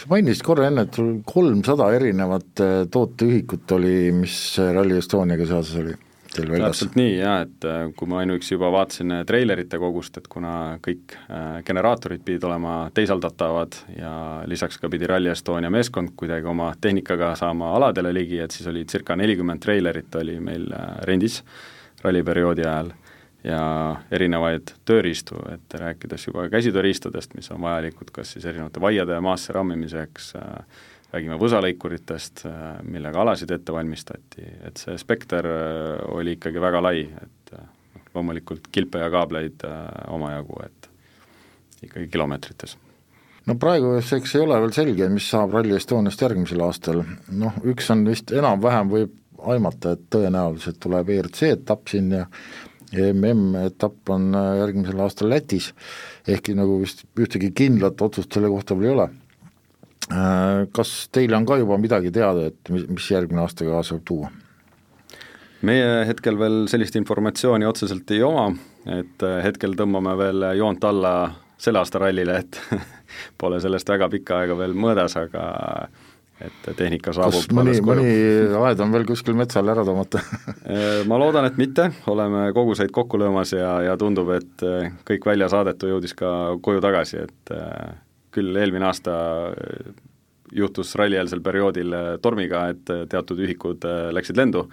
[0.00, 5.82] sa mainisid korra enne, et sul kolmsada erinevat äh, tooteühikut oli, mis Rally Estoniaga seoses
[5.82, 5.96] oli
[6.36, 6.74] teil väljas?
[6.74, 10.52] täpselt nii jaa, et äh, kui ma ainuüksi juba vaatasin äh, treilerite kogust, et kuna
[10.84, 14.12] kõik äh, generaatorid pidid olema teisaldatavad ja
[14.48, 18.84] lisaks ka pidi Rally Estonia meeskond kuidagi oma tehnikaga saama aladele ligi, et siis oli
[18.88, 20.68] circa nelikümmend treilerit oli meil
[21.08, 21.42] rendis
[22.04, 22.92] ralliperioodi ajal
[23.46, 23.60] ja
[24.10, 30.32] erinevaid tööriistu, et rääkides juba käsitööriistadest, mis on vajalikud kas siis erinevate vaiade maasse rammimiseks
[30.40, 30.84] äh,,
[31.16, 37.04] räägime võsalõikuritest, äh, millega alasid ette valmistati, et see spekter äh, oli ikkagi väga lai,
[37.06, 37.68] et äh,
[38.14, 39.64] loomulikult kilpe ja kaableid
[40.12, 40.90] omajagu, et
[41.84, 42.76] ikkagi kilomeetrites.
[43.46, 47.90] No praegu eks ei ole veel selge, mis saab Rally Estoniast järgmisel aastal, noh üks
[47.94, 52.24] on vist enam-vähem võib aimata, et tõenäoliselt tuleb ERC etapp siin ja
[52.96, 55.68] MM-etapp on järgmisel aastal Lätis,
[56.26, 59.08] ehkki nagu vist ühtegi kindlat otsust selle kohta veel ei ole
[60.06, 64.28] kas teile on ka juba midagi teada, et mis, mis järgmine aasta kaasa võib tuua?
[65.66, 68.50] meie hetkel veel sellist informatsiooni otseselt ei oma,
[68.86, 71.14] et äh, hetkel tõmbame veel joont alla
[71.58, 72.60] selle aasta rallile, et
[73.40, 75.46] pole sellest väga pikka aega veel mõõdas, aga
[76.36, 78.10] et tehnika saabub kas mõni, mõni
[78.60, 83.18] aed on veel kuskil metsal ära toomata äh, ma loodan, et mitte, oleme koguseid kokku
[83.22, 84.66] löömas ja, ja tundub, et
[85.08, 86.30] kõik välja saadetu jõudis ka
[86.62, 87.56] koju tagasi, et
[88.36, 89.16] küll eelmine aasta
[89.50, 89.90] äh,
[90.56, 94.66] juhtus rallieelsel perioodil äh, tormiga, et äh, teatud ühikud läksid lendu,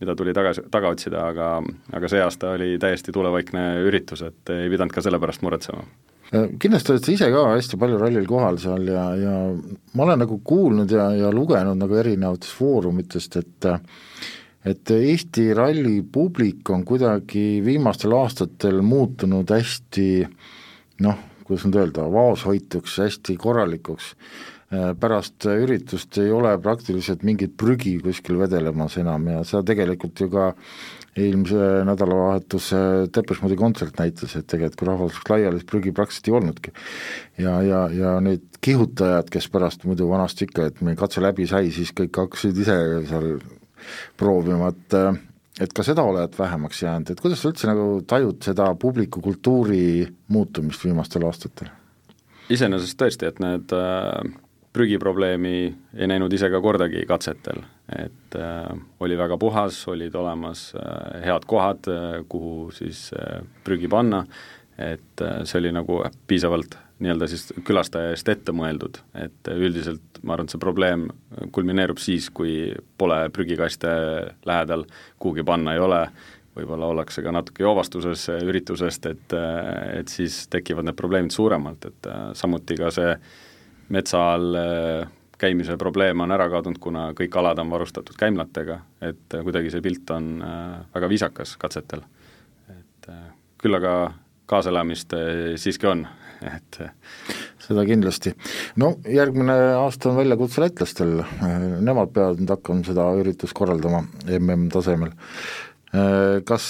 [0.00, 1.52] mida tuli tagasi, taga otsida, aga,
[1.96, 5.86] aga see aasta oli täiesti tuulevaikne üritus, et ei pidanud ka selle pärast muretsema.
[6.60, 9.34] Kindlasti oled sa ise ka hästi palju rallil kohal seal ja, ja
[9.94, 13.70] ma olen nagu kuulnud ja, ja lugenud nagu erinevatest foorumitest, et
[14.66, 20.08] et Eesti ralli publik on kuidagi viimastel aastatel muutunud hästi
[21.06, 24.12] noh, kuidas nüüd öelda, vaoshoituks, hästi korralikuks,
[24.74, 30.30] äh, pärast üritust ei ole praktiliselt mingit prügi kuskil vedelemas enam ja seda tegelikult ju
[30.32, 30.52] ka
[31.16, 32.78] eelmise nädalavahetuse
[33.14, 36.74] Depeche kontsert näitas, et tegelikult kui rahvas läks laiali, siis prügi praktiliselt ei olnudki.
[37.38, 41.70] ja, ja, ja need kihutajad, kes pärast muidu vanasti ikka, et meil katse läbi sai,
[41.72, 42.76] siis kõik hakkasid ise
[43.08, 43.32] seal
[44.18, 45.16] proovima, et äh,
[45.60, 50.06] et ka seda oled vähemaks jäänud, et kuidas sa üldse nagu tajud seda publiku kultuuri
[50.32, 51.72] muutumist viimastel aastatel?
[52.52, 54.36] iseenesest tõesti, et need äh,
[54.76, 55.56] prügiprobleemi
[55.96, 57.64] ei näinud ise ka kordagi katsetel,
[57.96, 58.68] et äh,
[59.02, 64.22] oli väga puhas, olid olemas äh, head kohad äh,, kuhu siis äh, prügi panna,
[64.78, 70.34] et äh, see oli nagu piisavalt nii-öelda siis külastaja eest ette mõeldud, et üldiselt ma
[70.34, 71.04] arvan, et see probleem
[71.52, 73.90] kulmineerub siis, kui pole prügikaste
[74.48, 74.86] lähedal,
[75.20, 76.00] kuhugi panna ei ole,
[76.56, 79.36] võib-olla ollakse ka natuke joovastuses üritusest, et,
[79.98, 83.12] et siis tekivad need probleemid suuremalt, et samuti ka see
[83.92, 84.56] metsa all
[85.36, 90.10] käimise probleem on ära kadunud, kuna kõik alad on varustatud käimlatega, et kuidagi see pilt
[90.16, 90.38] on
[90.94, 92.06] väga viisakas katsetel.
[92.72, 93.10] et
[93.60, 94.14] küll aga
[94.48, 95.12] kaasaelamist
[95.60, 96.06] siiski on
[96.44, 96.80] et
[97.66, 98.32] seda kindlasti.
[98.80, 101.20] no järgmine aasta on väljakutse lätlastel,
[101.84, 104.04] nemad peavad nüüd hakkama seda üritust korraldama
[104.38, 105.14] MM-tasemel.
[106.44, 106.64] Kas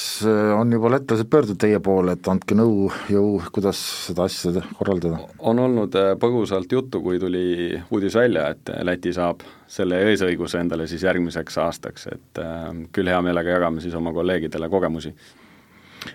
[0.55, 5.19] on juba lätlased pöördunud teie poole, et andke nõu, jõu, kuidas seda asja korraldada?
[5.39, 11.03] on olnud põgusalt juttu, kui tuli uudis välja, et Läti saab selle eesõiguse endale siis
[11.09, 12.43] järgmiseks aastaks, et
[12.95, 15.15] küll hea meelega jagame siis oma kolleegidele kogemusi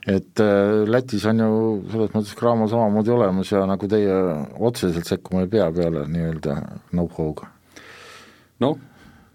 [0.08, 1.49] et äh, Lätis on ju
[1.91, 4.15] selles mõttes Cramo samamoodi olemas ja nagu teie
[4.60, 6.58] otseselt sekkuma ei pea peale nii-öelda
[6.93, 7.49] know-how'ga?
[8.62, 8.77] noh,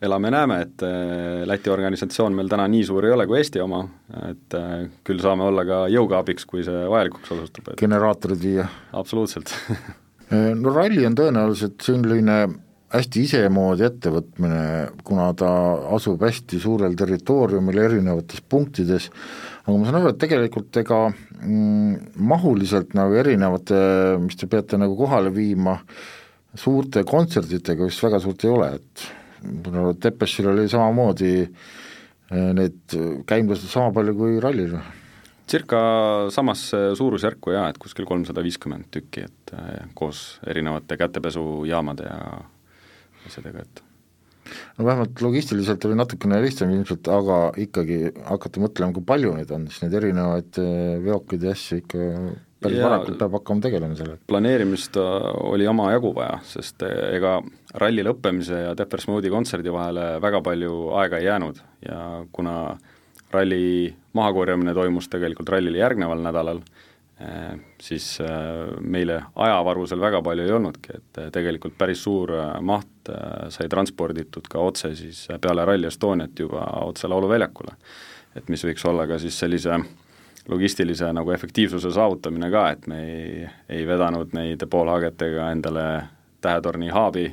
[0.07, 3.83] elame-näeme, et äh, Läti organisatsioon meil täna nii suur ei ole kui Eesti oma,
[4.29, 8.69] et äh, küll saame olla ka jõuga abiks, kui see vajalikuks osutub, et generaatorid viia?
[8.97, 9.55] absoluutselt
[10.63, 12.45] no ralli on tõenäoliselt selline
[12.93, 14.63] hästi isemoodi ettevõtmine,
[15.07, 15.51] kuna ta
[15.97, 19.11] asub hästi suurel territooriumil erinevates punktides,
[19.67, 23.79] aga ma saan aru, et tegelikult ega mm, mahuliselt nagu erinevate,
[24.23, 25.75] mis te peate nagu kohale viima,
[26.57, 29.07] suurte kontsertidega vist väga suurt ei ole, et
[29.75, 32.95] no Tepešil oli samamoodi eh, need
[33.27, 34.79] käimlased sama palju kui rallil.
[35.47, 35.81] Circa
[36.35, 42.23] samasse suurusjärku jaa, et kuskil kolmsada viiskümmend tükki, et eh, koos erinevate kätepesujaamade ja
[43.27, 43.86] asjadega, et
[44.79, 49.69] no vähemalt logistiliselt oli natukene lihtsam ilmselt, aga ikkagi hakata mõtlema, kui palju neid on,
[49.71, 52.11] siis neid erinevaid eh, veokeid ja asju ikka
[52.63, 54.23] päris varakult peab hakkama tegelema sellega.
[54.31, 57.39] planeerimist äh, oli omajagu vaja, sest eh, ega
[57.83, 62.01] ralli lõppemise ja Deppers Mode'i kontserdi vahele väga palju aega ei jäänud ja
[62.33, 62.57] kuna
[63.35, 66.86] ralli mahakorjamine toimus tegelikult rallile järgneval nädalal, eh,
[67.81, 68.29] siis äh,
[68.81, 73.13] meile ajavaru seal väga palju ei olnudki, et äh, tegelikult päris suur maht
[73.55, 77.77] sai transporditud ka otse siis peale Rally Estoniat juba otse lauluväljakule.
[78.37, 79.79] et mis võiks olla ka siis sellise
[80.49, 85.87] logistilise nagu efektiivsuse saavutamine ka, et me ei, ei vedanud neid poolhaagetega endale
[86.41, 87.31] tähetorni haabi,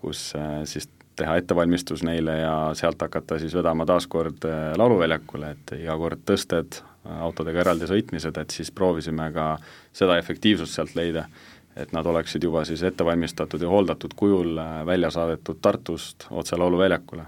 [0.00, 5.54] kus äh, siis teha ettevalmistus neile ja sealt hakata siis vedama taas kord äh, lauluväljakule,
[5.56, 6.80] et iga kord tõsted,
[7.20, 9.52] autodega eraldi sõitmised, et siis proovisime ka
[9.96, 11.26] seda efektiivsust sealt leida,
[11.76, 16.56] et nad oleksid juba siis ette valmistatud ja hooldatud kujul äh, välja saadetud Tartust otse
[16.56, 17.26] lauluväljakule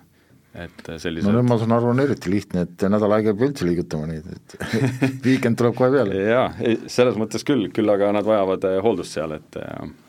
[0.56, 3.48] et sellised no nüüd ma saan aru, on eriti lihtne, et nädal aega ei pea
[3.50, 6.22] üldse liigutama neid, et viikend tuleb kohe peale.
[6.24, 9.58] jaa, ei selles mõttes küll, küll aga nad vajavad eh, hooldust seal, et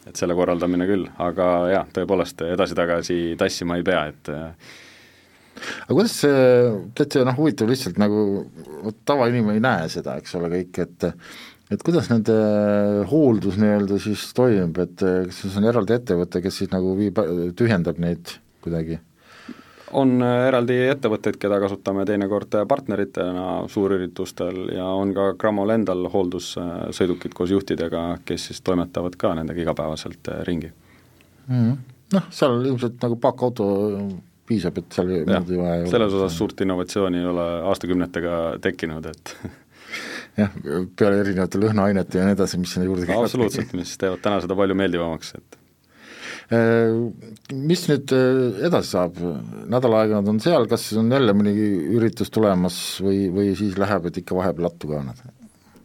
[0.09, 4.31] et selle korraldamine küll, aga jah, tõepoolest edasi-tagasi tassima ei pea, et
[5.85, 6.41] aga kuidas see,
[6.97, 8.45] täitsa noh, huvitav lihtsalt nagu,
[9.07, 11.09] tavainimene ei näe seda, eks ole, kõik, et
[11.69, 12.35] et kuidas nende
[13.11, 17.21] hooldus nii-öelda siis toimub, et kas see on eraldi ettevõte, kes siis nagu viib,
[17.59, 18.97] tühjendab neid kuidagi?
[19.97, 27.35] on äh, eraldi ettevõtteid, keda kasutame teinekord partneritena suurüritustel ja on ka Grammol endal hooldussõidukid
[27.37, 31.55] koos juhtidega, kes siis toimetavad ka nendega igapäevaselt äh, ringi mm.
[31.55, 31.77] -hmm.
[32.13, 33.65] Noh, seal ilmselt nagu paakauto
[34.49, 39.35] piisab, et seal muud ei vaja selles osas suurt innovatsiooni ei ole aastakümnetega tekkinud, et
[40.41, 40.59] jah,
[40.97, 43.29] peale erinevate lõhnaainete ja nii edasi, mis sinna juurde käivad.
[43.29, 45.59] absoluutselt, mis teevad täna seda palju meeldivamaks, et
[46.49, 46.89] Äh,
[47.53, 49.19] mis nüüd äh, edasi saab,
[49.69, 51.53] nädal aega nad on seal, kas on jälle mõni
[51.93, 55.21] üritus tulemas või, või siis läheb, et ikka vahepeal lattu ka nad?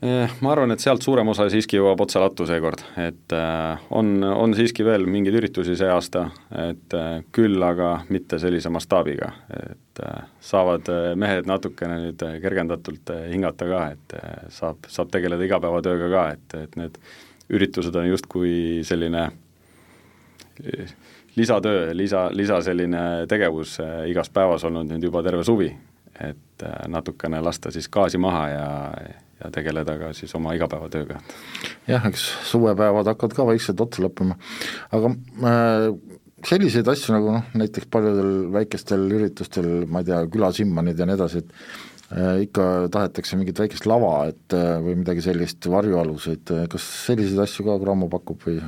[0.05, 4.19] Eh, ma arvan, et sealt suurem osa siiski jõuab otse lattu seekord, et äh, on,
[4.25, 6.27] on siiski veel mingeid üritusi see aasta,
[6.67, 6.97] et
[7.33, 10.03] küll aga mitte sellise mastaabiga, et
[10.45, 14.17] saavad mehed natukene nüüd kergendatult hingata ka, et
[14.53, 17.01] saab, saab tegeleda igapäevatööga ka, et, et need
[17.55, 19.29] üritused on justkui selline
[21.37, 25.71] lisatöö, lisa, lisa selline tegevus äh, igas päevas olnud nüüd juba terve suvi,
[26.21, 28.69] et äh, natukene lasta siis gaasi maha ja,
[29.43, 31.21] ja tegeleda ka siis oma igapäevatööga.
[31.91, 34.37] jah, eks suvepäevad hakkavad ka vaikselt otsa lõppema,
[34.95, 35.15] aga
[35.51, 35.89] äh,
[36.45, 41.45] selliseid asju nagu noh, näiteks paljudel väikestel üritustel, ma ei tea, külasimmanid ja nii edasi,
[41.45, 47.45] et äh, ikka tahetakse mingit väikest lava, et äh, või midagi sellist, varjualuseid, kas selliseid
[47.47, 48.61] asju ka Cramo pakub või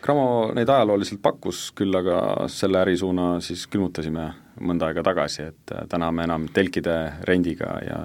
[0.00, 5.86] Cramo neid ajalooliselt pakkus, küll aga selle ärisuuna siis külmutasime mõnda aega tagasi, et äh,
[5.90, 6.96] täna me enam telkide
[7.28, 8.00] rendiga ja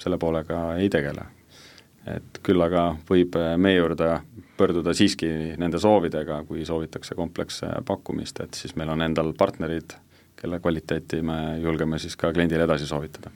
[0.00, 1.26] selle poolega ei tegele.
[2.08, 4.20] et küll aga võib äh, meie juurde
[4.56, 5.28] pöörduda siiski
[5.60, 9.92] nende soovidega, kui soovitakse kompleksse pakkumist, et siis meil on endal partnerid,
[10.38, 13.30] kelle kvaliteeti me julgeme siis ka kliendile edasi soovitada.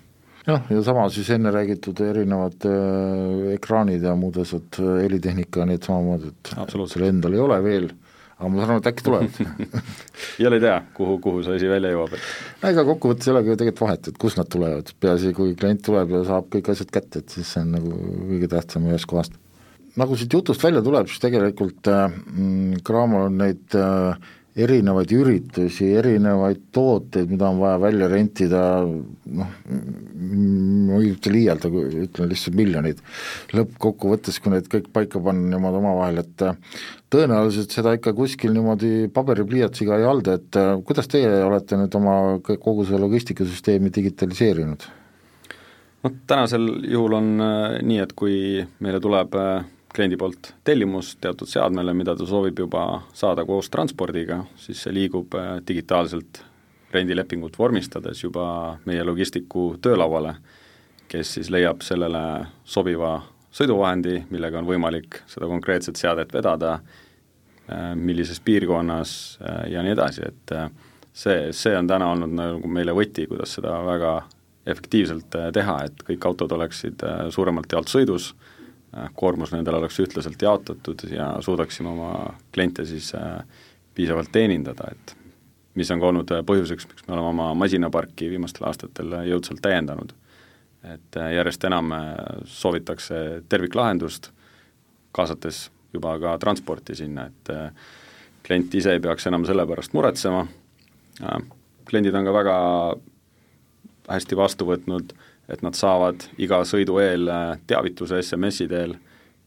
[0.46, 6.32] Jah, ja sama siis enne räägitud erinevad äh, ekraanid ja muud asjad, helitehnika, need samamoodi,
[6.32, 7.92] et sul endal ei ole veel,
[8.42, 9.36] aga ma saan aru, et äkki tulevad
[10.42, 13.58] jälle ei tea, kuhu, kuhu see asi välja jõuab, et ega kokkuvõttes ei olegi ju
[13.60, 17.22] tegelikult vahet, et kust nad tulevad, peaasi, kui klient tuleb ja saab kõik asjad kätte,
[17.22, 17.94] et siis see on nagu
[18.32, 19.38] kõige tähtsam ühest kohast.
[20.00, 25.86] nagu siit jutust välja tuleb, siis tegelikult äh, mm, Cramol on neid äh, erinevaid üritusi,
[25.96, 31.70] erinevaid tooteid, mida on vaja välja rentida, noh, ma ei ütle liialda,
[32.04, 33.00] ütlen lihtsalt miljoneid.
[33.56, 36.46] lõppkokkuvõttes, kui need kõik paika panna niimoodi omavahel, et
[37.12, 42.84] tõenäoliselt seda ikka kuskil niimoodi paberipliiatsiga ei halda, et kuidas teie olete nüüd oma kogu
[42.84, 44.90] selle logistikasüsteemi digitaliseerinud?
[46.02, 48.34] noh, tänasel juhul on äh, nii, et kui
[48.82, 54.42] meile tuleb äh, kliendi poolt tellimus teatud seadmele, mida ta soovib juba saada koos transpordiga,
[54.56, 56.42] siis see liigub äh, digitaalselt
[56.92, 60.34] rendilepingut vormistades juba meie logistiku töölauale,
[61.08, 62.22] kes siis leiab sellele
[62.64, 63.14] sobiva
[63.52, 66.78] sõiduvahendi, millega on võimalik seda konkreetset seadet vedada,
[67.96, 69.38] millises piirkonnas
[69.70, 70.52] ja nii edasi, et
[71.12, 74.14] see, see on täna olnud nagu meile võti, kuidas seda väga
[74.66, 78.61] efektiivselt äh, teha, et kõik autod oleksid äh, suuremalt jaolt sõidus, äh,
[79.16, 82.12] koormus nendel oleks ühtlaselt jaotatud ja suudaksime oma
[82.54, 83.12] kliente siis
[83.94, 85.14] piisavalt teenindada, et
[85.74, 90.12] mis on ka olnud põhjuseks, miks me oleme oma masinaparki viimastel aastatel jõudsalt täiendanud.
[90.82, 91.92] et järjest enam
[92.44, 93.14] soovitakse
[93.48, 94.30] terviklahendust,
[95.12, 97.52] kaasates juba ka transporti sinna, et
[98.42, 100.46] klient ise ei peaks enam selle pärast muretsema,
[101.88, 102.56] kliendid on ka väga
[104.08, 105.14] hästi vastu võtnud,
[105.48, 108.96] et nad saavad iga sõidu eel äh, teavituse SMS-i teel,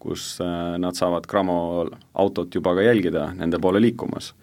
[0.02, 1.58] kus äh, nad saavad Cramo
[2.14, 4.34] autot juba ka jälgida nende poole liikumas.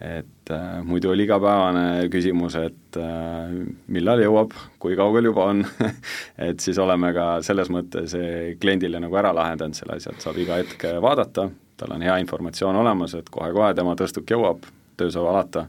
[0.00, 3.50] et äh, muidu oli igapäevane küsimus, et äh,
[3.90, 5.64] millal jõuab, kui kaugel juba on
[6.48, 8.14] et siis oleme ka selles mõttes
[8.60, 12.78] kliendile nagu ära lahendanud selle asja, et saab iga hetk vaadata, tal on hea informatsioon
[12.78, 15.66] olemas, et kohe-kohe tema tõstuk jõuab, töö saab alata,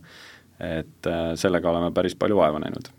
[0.59, 2.93] et äh, sellega oleme päris palju vaeva näinud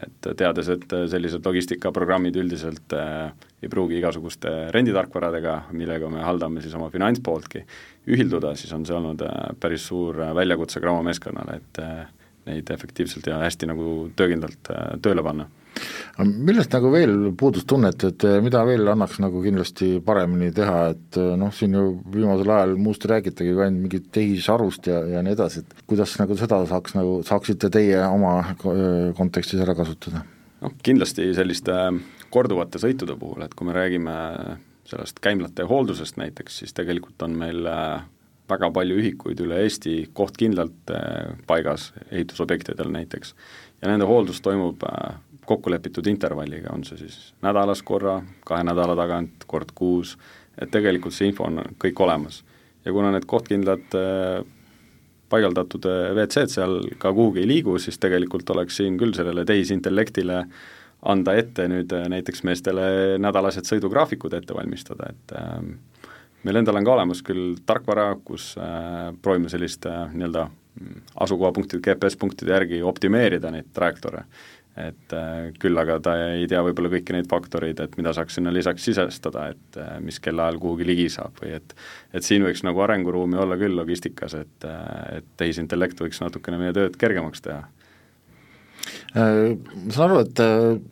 [0.00, 3.30] et teades, et sellised logistikaprogrammid üldiselt äh,
[3.62, 7.64] ei pruugi igasuguste renditarkvaradega, millega me haldame siis oma finantspooltki,
[8.10, 12.04] ühilduda, siis on see olnud äh, päris suur äh, väljakutse Gramo meeskonnale, et äh,
[12.48, 15.48] neid efektiivselt ja hästi nagu töökindlalt äh, tööle panna
[16.24, 21.18] millest nagu veel puudust tunnete, et eh, mida veel annaks nagu kindlasti paremini teha, et
[21.20, 25.24] eh, noh, siin ju viimasel ajal muust ei räägitagi kui ainult mingit tehisarust ja, ja
[25.24, 30.24] nii edasi, et kuidas nagu seda saaks nagu, saaksite teie oma eh, kontekstis ära kasutada?
[30.60, 31.76] noh, kindlasti selliste
[32.30, 34.14] korduvate sõitude puhul, et kui me räägime
[34.90, 37.66] sellest käimlate hooldusest näiteks, siis tegelikult on meil
[38.50, 40.90] väga palju ühikuid üle Eesti kohtkindlalt
[41.46, 43.34] paigas ehitusobjektidel näiteks
[43.80, 44.82] ja nende hooldus toimub
[45.50, 50.16] kokku lepitud intervalliga, on see siis nädalas korra, kahe nädala tagant, kord kuus,
[50.60, 52.44] et tegelikult see info on kõik olemas.
[52.84, 54.44] ja kuna need kohtkindlad äh,
[55.30, 60.44] paigaldatud äh, WC-d seal ka kuhugi ei liigu, siis tegelikult oleks siin küll sellele tehisintellektile
[61.12, 66.08] anda ette nüüd äh, näiteks meestele nädalased sõidugraafikud ette valmistada, et äh,
[66.46, 71.82] meil endal on ka olemas küll tarkvara, kus äh, proovime sellist äh, nii-öelda mm, asukohapunktide,
[71.84, 74.24] GPS-punktide järgi optimeerida neid trajektooре
[74.78, 78.52] et äh, küll aga ta ei tea võib-olla kõiki neid faktoreid, et mida saaks sinna
[78.54, 81.74] lisaks sisestada, et äh, mis kellaajal kuhugi ligi saab või et
[82.14, 86.76] et siin võiks nagu arenguruumi olla küll logistikas, et, äh, et tehisintellekt võiks natukene meie
[86.76, 87.66] tööd kergemaks teha.
[89.10, 90.40] Ma saan aru, et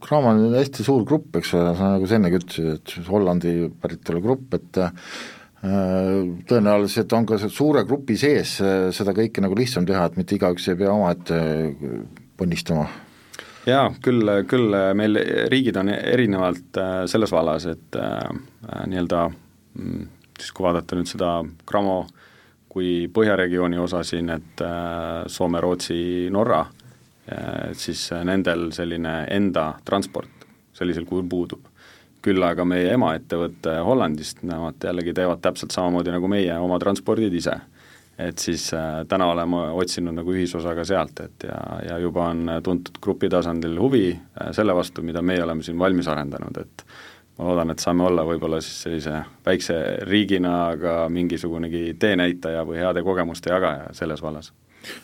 [0.05, 4.59] Cramo on hästi suur grupp, eks ole, nagu sa ennegi ütlesid, et Hollandi päritolu grupp,
[4.59, 4.81] et
[6.51, 8.59] tõenäoliselt on ka suure grupi sees
[8.95, 11.41] seda kõike nagu lihtsam teha, et mitte igaüks ei pea omaette
[12.39, 12.91] ponnistama
[13.69, 15.19] jaa, küll, küll meil
[15.53, 18.31] riigid on erinevalt äh, selles vallas, et äh,
[18.69, 20.07] äh, nii-öelda mm,
[20.39, 21.33] siis kui vaadata nüüd seda
[21.69, 22.01] Gramo
[22.69, 24.61] kui põhjaregiooni osa siin, et
[25.33, 26.61] Soome, Rootsi, Norra,
[27.73, 30.45] siis nendel selline enda transport
[30.77, 31.65] sellisel kujul puudub.
[32.23, 37.57] küll aga meie emaettevõte Hollandist, nemad jällegi teevad täpselt samamoodi nagu meie oma transpordid ise
[38.19, 42.51] et siis äh, täna oleme otsinud nagu ühisosa ka sealt, et ja, ja juba on
[42.65, 46.85] tuntud grupi tasandil huvi äh, selle vastu, mida meie oleme siin valmis arendanud, et
[47.39, 49.79] ma loodan, et saame olla võib-olla siis sellise väikse
[50.11, 54.51] riigina ka mingisugunegi teenäitaja või heade kogemuste jagaja selles vallas.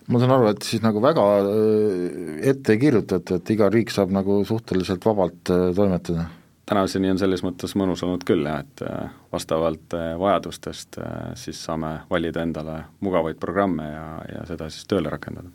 [0.09, 4.15] Ma saan aru, et siis nagu väga äh, ette ei kirjutata, et iga riik saab
[4.15, 6.27] nagu suhteliselt vabalt toimetada
[6.67, 11.61] tänaseni on selles mõttes mõnus olnud küll jah, et äh, vastavalt äh, vajadustest äh, siis
[11.65, 15.51] saame valida endale mugavaid programme ja, ja seda siis tööle rakendada.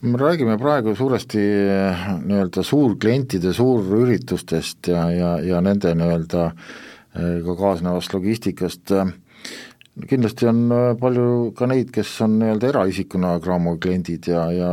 [0.00, 1.40] me räägime praegu suuresti
[2.24, 6.52] nii-öelda suurklientide suurüritustest ja, ja, ja nende nii-öelda
[7.44, 8.92] ka kaasnevast logistikast,
[10.08, 10.60] kindlasti on
[11.00, 14.70] palju ka neid, kes on nii-öelda eraisikuna Gramo kliendid ja, ja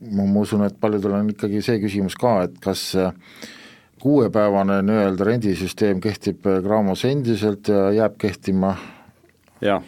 [0.00, 3.12] ma usun, et paljudel on ikkagi see küsimus ka, et kas äh,
[4.00, 8.76] kuuepäevane nii-öelda rendisüsteem kehtib Graamos endiselt ja jääb kehtima?
[9.60, 9.82] jah.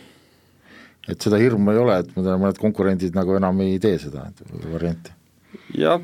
[1.08, 4.28] et seda hirmu ei ole, et mõned konkurendid nagu enam ei tee seda
[4.72, 5.14] varianti?
[5.78, 6.02] jah,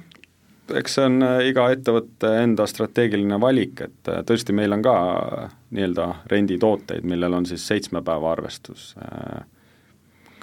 [0.74, 4.94] eks see on äh, iga ettevõtte enda strateegiline valik, et äh, tõesti, meil on ka
[5.16, 8.94] äh, nii-öelda renditooteid, millel on siis seitsme päeva arvestus.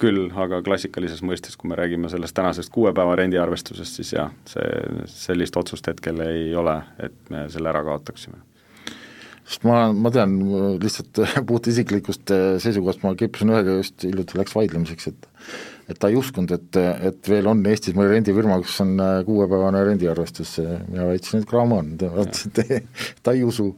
[0.00, 4.66] Küll, aga klassikalises mõistes, kui me räägime sellest tänasest kuue päeva rendiarvestusest, siis jah, see,
[5.10, 8.40] sellist otsust hetkel ei ole, et me selle ära kaotaksime.
[9.44, 10.38] Sest ma, ma tean
[10.80, 11.20] lihtsalt
[11.50, 12.32] puht isiklikust
[12.64, 15.28] seisukohast, ma kippusin ühega just hiljuti läks vaidlemiseks, et
[15.88, 16.78] et ta ei uskunud, et,
[17.10, 20.56] et veel on Eestis mõni rendifirma, kus on äh, kuuepäevane rendiarvestus,
[20.88, 22.88] mina väitsin, et kraam on, ta vaatas, et
[23.24, 23.70] ta ei usu.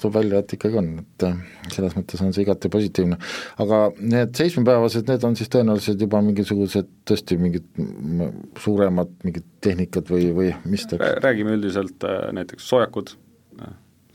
[0.00, 1.38] tuleb välja, et ikkagi on, et äh,
[1.74, 3.18] selles mõttes on see igati positiivne.
[3.64, 7.66] aga need seitsmepäevased, need on siis tõenäoliselt juba mingisugused tõesti mingid
[8.62, 13.14] suuremad mingid tehnikad või, või mis te räägime üldiselt äh, näiteks soojakud,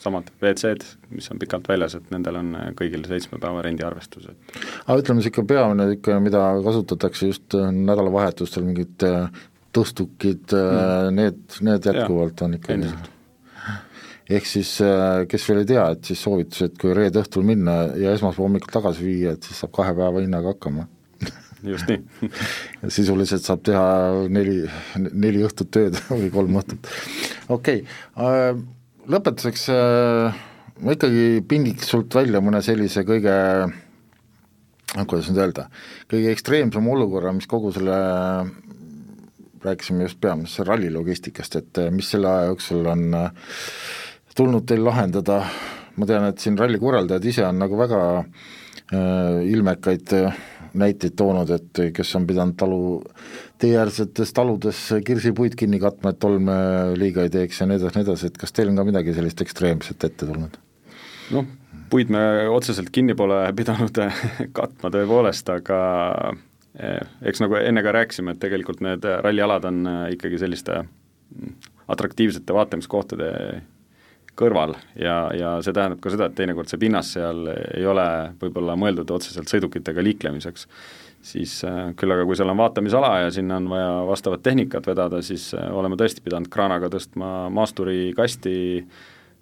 [0.01, 4.59] samad WC-d, mis on pikalt väljas, et nendel on äh, kõigil seitsme päeva rendiarvestus, et
[4.87, 9.43] aga ütleme, niisugune peamine ikka, mida kasutatakse just äh, nädalavahetustel, mingid äh,
[9.75, 13.11] tõstukid mm., need, need jätkuvalt ja, on ikka endiselt.
[14.31, 14.69] Ehk siis
[15.27, 18.71] kes veel ei tea, et siis soovitus, et kui reede õhtul minna ja esmaspäeva hommikul
[18.71, 20.85] tagasi viia, et siis saab kahe päeva hinnaga hakkama.
[21.71, 22.29] Just nii.
[22.97, 23.87] Sisuliselt saab teha
[24.31, 24.61] neli,
[25.11, 26.93] neli õhtut tööd või kolm õhtut,
[27.51, 28.61] okei okay
[29.09, 30.41] lõpetuseks äh,
[30.81, 33.33] ma ikkagi pingiks sult välja mõne sellise kõige
[34.97, 35.67] noh, kuidas nüüd öelda,
[36.11, 37.97] kõige ekstreemsema olukorra, mis kogu selle,
[39.61, 43.51] rääkisime just peamiselt ralli logistikast, et äh, mis selle aja jooksul on äh,
[44.37, 45.41] tulnud teil lahendada,
[45.97, 50.15] ma tean, et siin ralli korraldajad ise on nagu väga äh, ilmekaid
[50.81, 52.83] näiteid toonud, et kes on pidanud talu
[53.61, 56.57] teeäärsetes taludes kirsipuid kinni katma, et tolme
[56.97, 59.41] liiga ei teeks ja nii edasi, nii edasi, et kas teil on ka midagi sellist
[59.45, 60.57] ekstreemset ette tulnud?
[61.31, 61.45] noh,
[61.91, 64.01] puid me otseselt kinni pole pidanud
[64.57, 65.81] katma tõepoolest, aga
[66.75, 71.53] eh, eks nagu enne ka rääkisime, et tegelikult need rallialad on eh, ikkagi selliste mm,
[71.93, 73.29] atraktiivsete vaatamiskohtade
[74.41, 78.05] kõrval ja, ja see tähendab ka seda, et teinekord see pinnas seal ei ole
[78.41, 80.67] võib-olla mõeldud otseselt sõidukitega liiklemiseks
[81.21, 85.21] siis äh, küll aga kui seal on vaatamisala ja sinna on vaja vastavat tehnikat vedada,
[85.25, 88.55] siis äh, oleme tõesti pidanud kraanaga tõstma maasturikasti,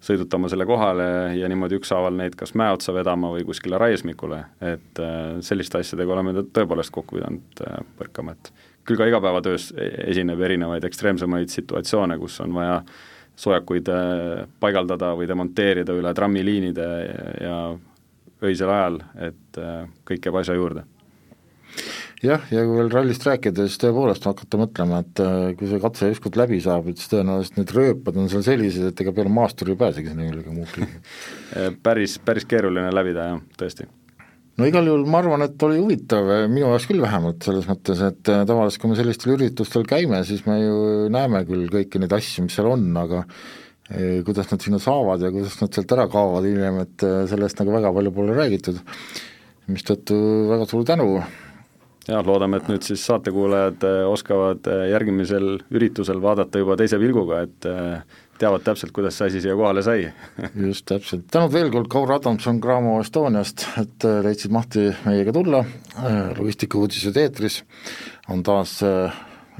[0.04, 1.06] sõidutama selle kohale
[1.36, 6.16] ja niimoodi ükshaaval neid kas mäe otsa vedama või kuskile raiesmikule, et äh, selliste asjadega
[6.16, 7.64] oleme tõepoolest kokku pidanud
[7.98, 8.52] põrkama, et
[8.88, 12.80] küll ka igapäevatöös e-, esineb erinevaid ekstreemsemaid situatsioone, kus on vaja
[13.40, 13.86] soojakuid
[14.60, 16.88] paigaldada või demonteerida üle trammiliinide
[17.40, 17.60] ja
[18.44, 19.60] öisel ajal, et
[20.08, 20.84] kõik jääb asja juurde
[22.24, 26.10] jah, ja kui veel rallist rääkida, siis tõepoolest hakata mõtlema, et äh, kui see katse
[26.12, 29.74] ükskord läbi saab, et siis tõenäoliselt need rööpad on seal sellised, et ega peale maasturi
[29.74, 30.90] ei pääsegi sinna küll ega muuki
[31.86, 33.88] päris, päris keeruline läbida jah, tõesti.
[34.60, 38.32] No igal juhul ma arvan, et oli huvitav, minu jaoks küll vähemalt, selles mõttes, et
[38.32, 40.78] äh, tavaliselt kui me sellistel üritustel käime, siis me ju
[41.12, 45.32] näeme küll kõiki neid asju, mis seal on, aga äh, kuidas nad sinna saavad ja
[45.32, 48.82] kuidas nad sealt ära kaovad hiljem, et sellest nagu väga palju pole räägitud,
[49.70, 50.18] mistõttu
[50.50, 51.14] väga suur tänu
[52.08, 57.42] jah, loodame, et nüüd siis saatekuulajad äh, oskavad äh, järgmisel üritusel vaadata juba teise pilguga,
[57.46, 60.06] et äh, teavad täpselt, kuidas see asi siia kohale sai
[60.66, 61.26] just, täpselt.
[61.32, 65.64] tänud veel kord, Kaur Adamson Graamo Estoniast, et leidsid mahti meiega tulla,
[66.38, 67.62] logistika uudised eetris
[68.32, 68.78] on taas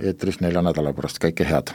[0.01, 1.75] eetris nelja nädala pärast, kõike head!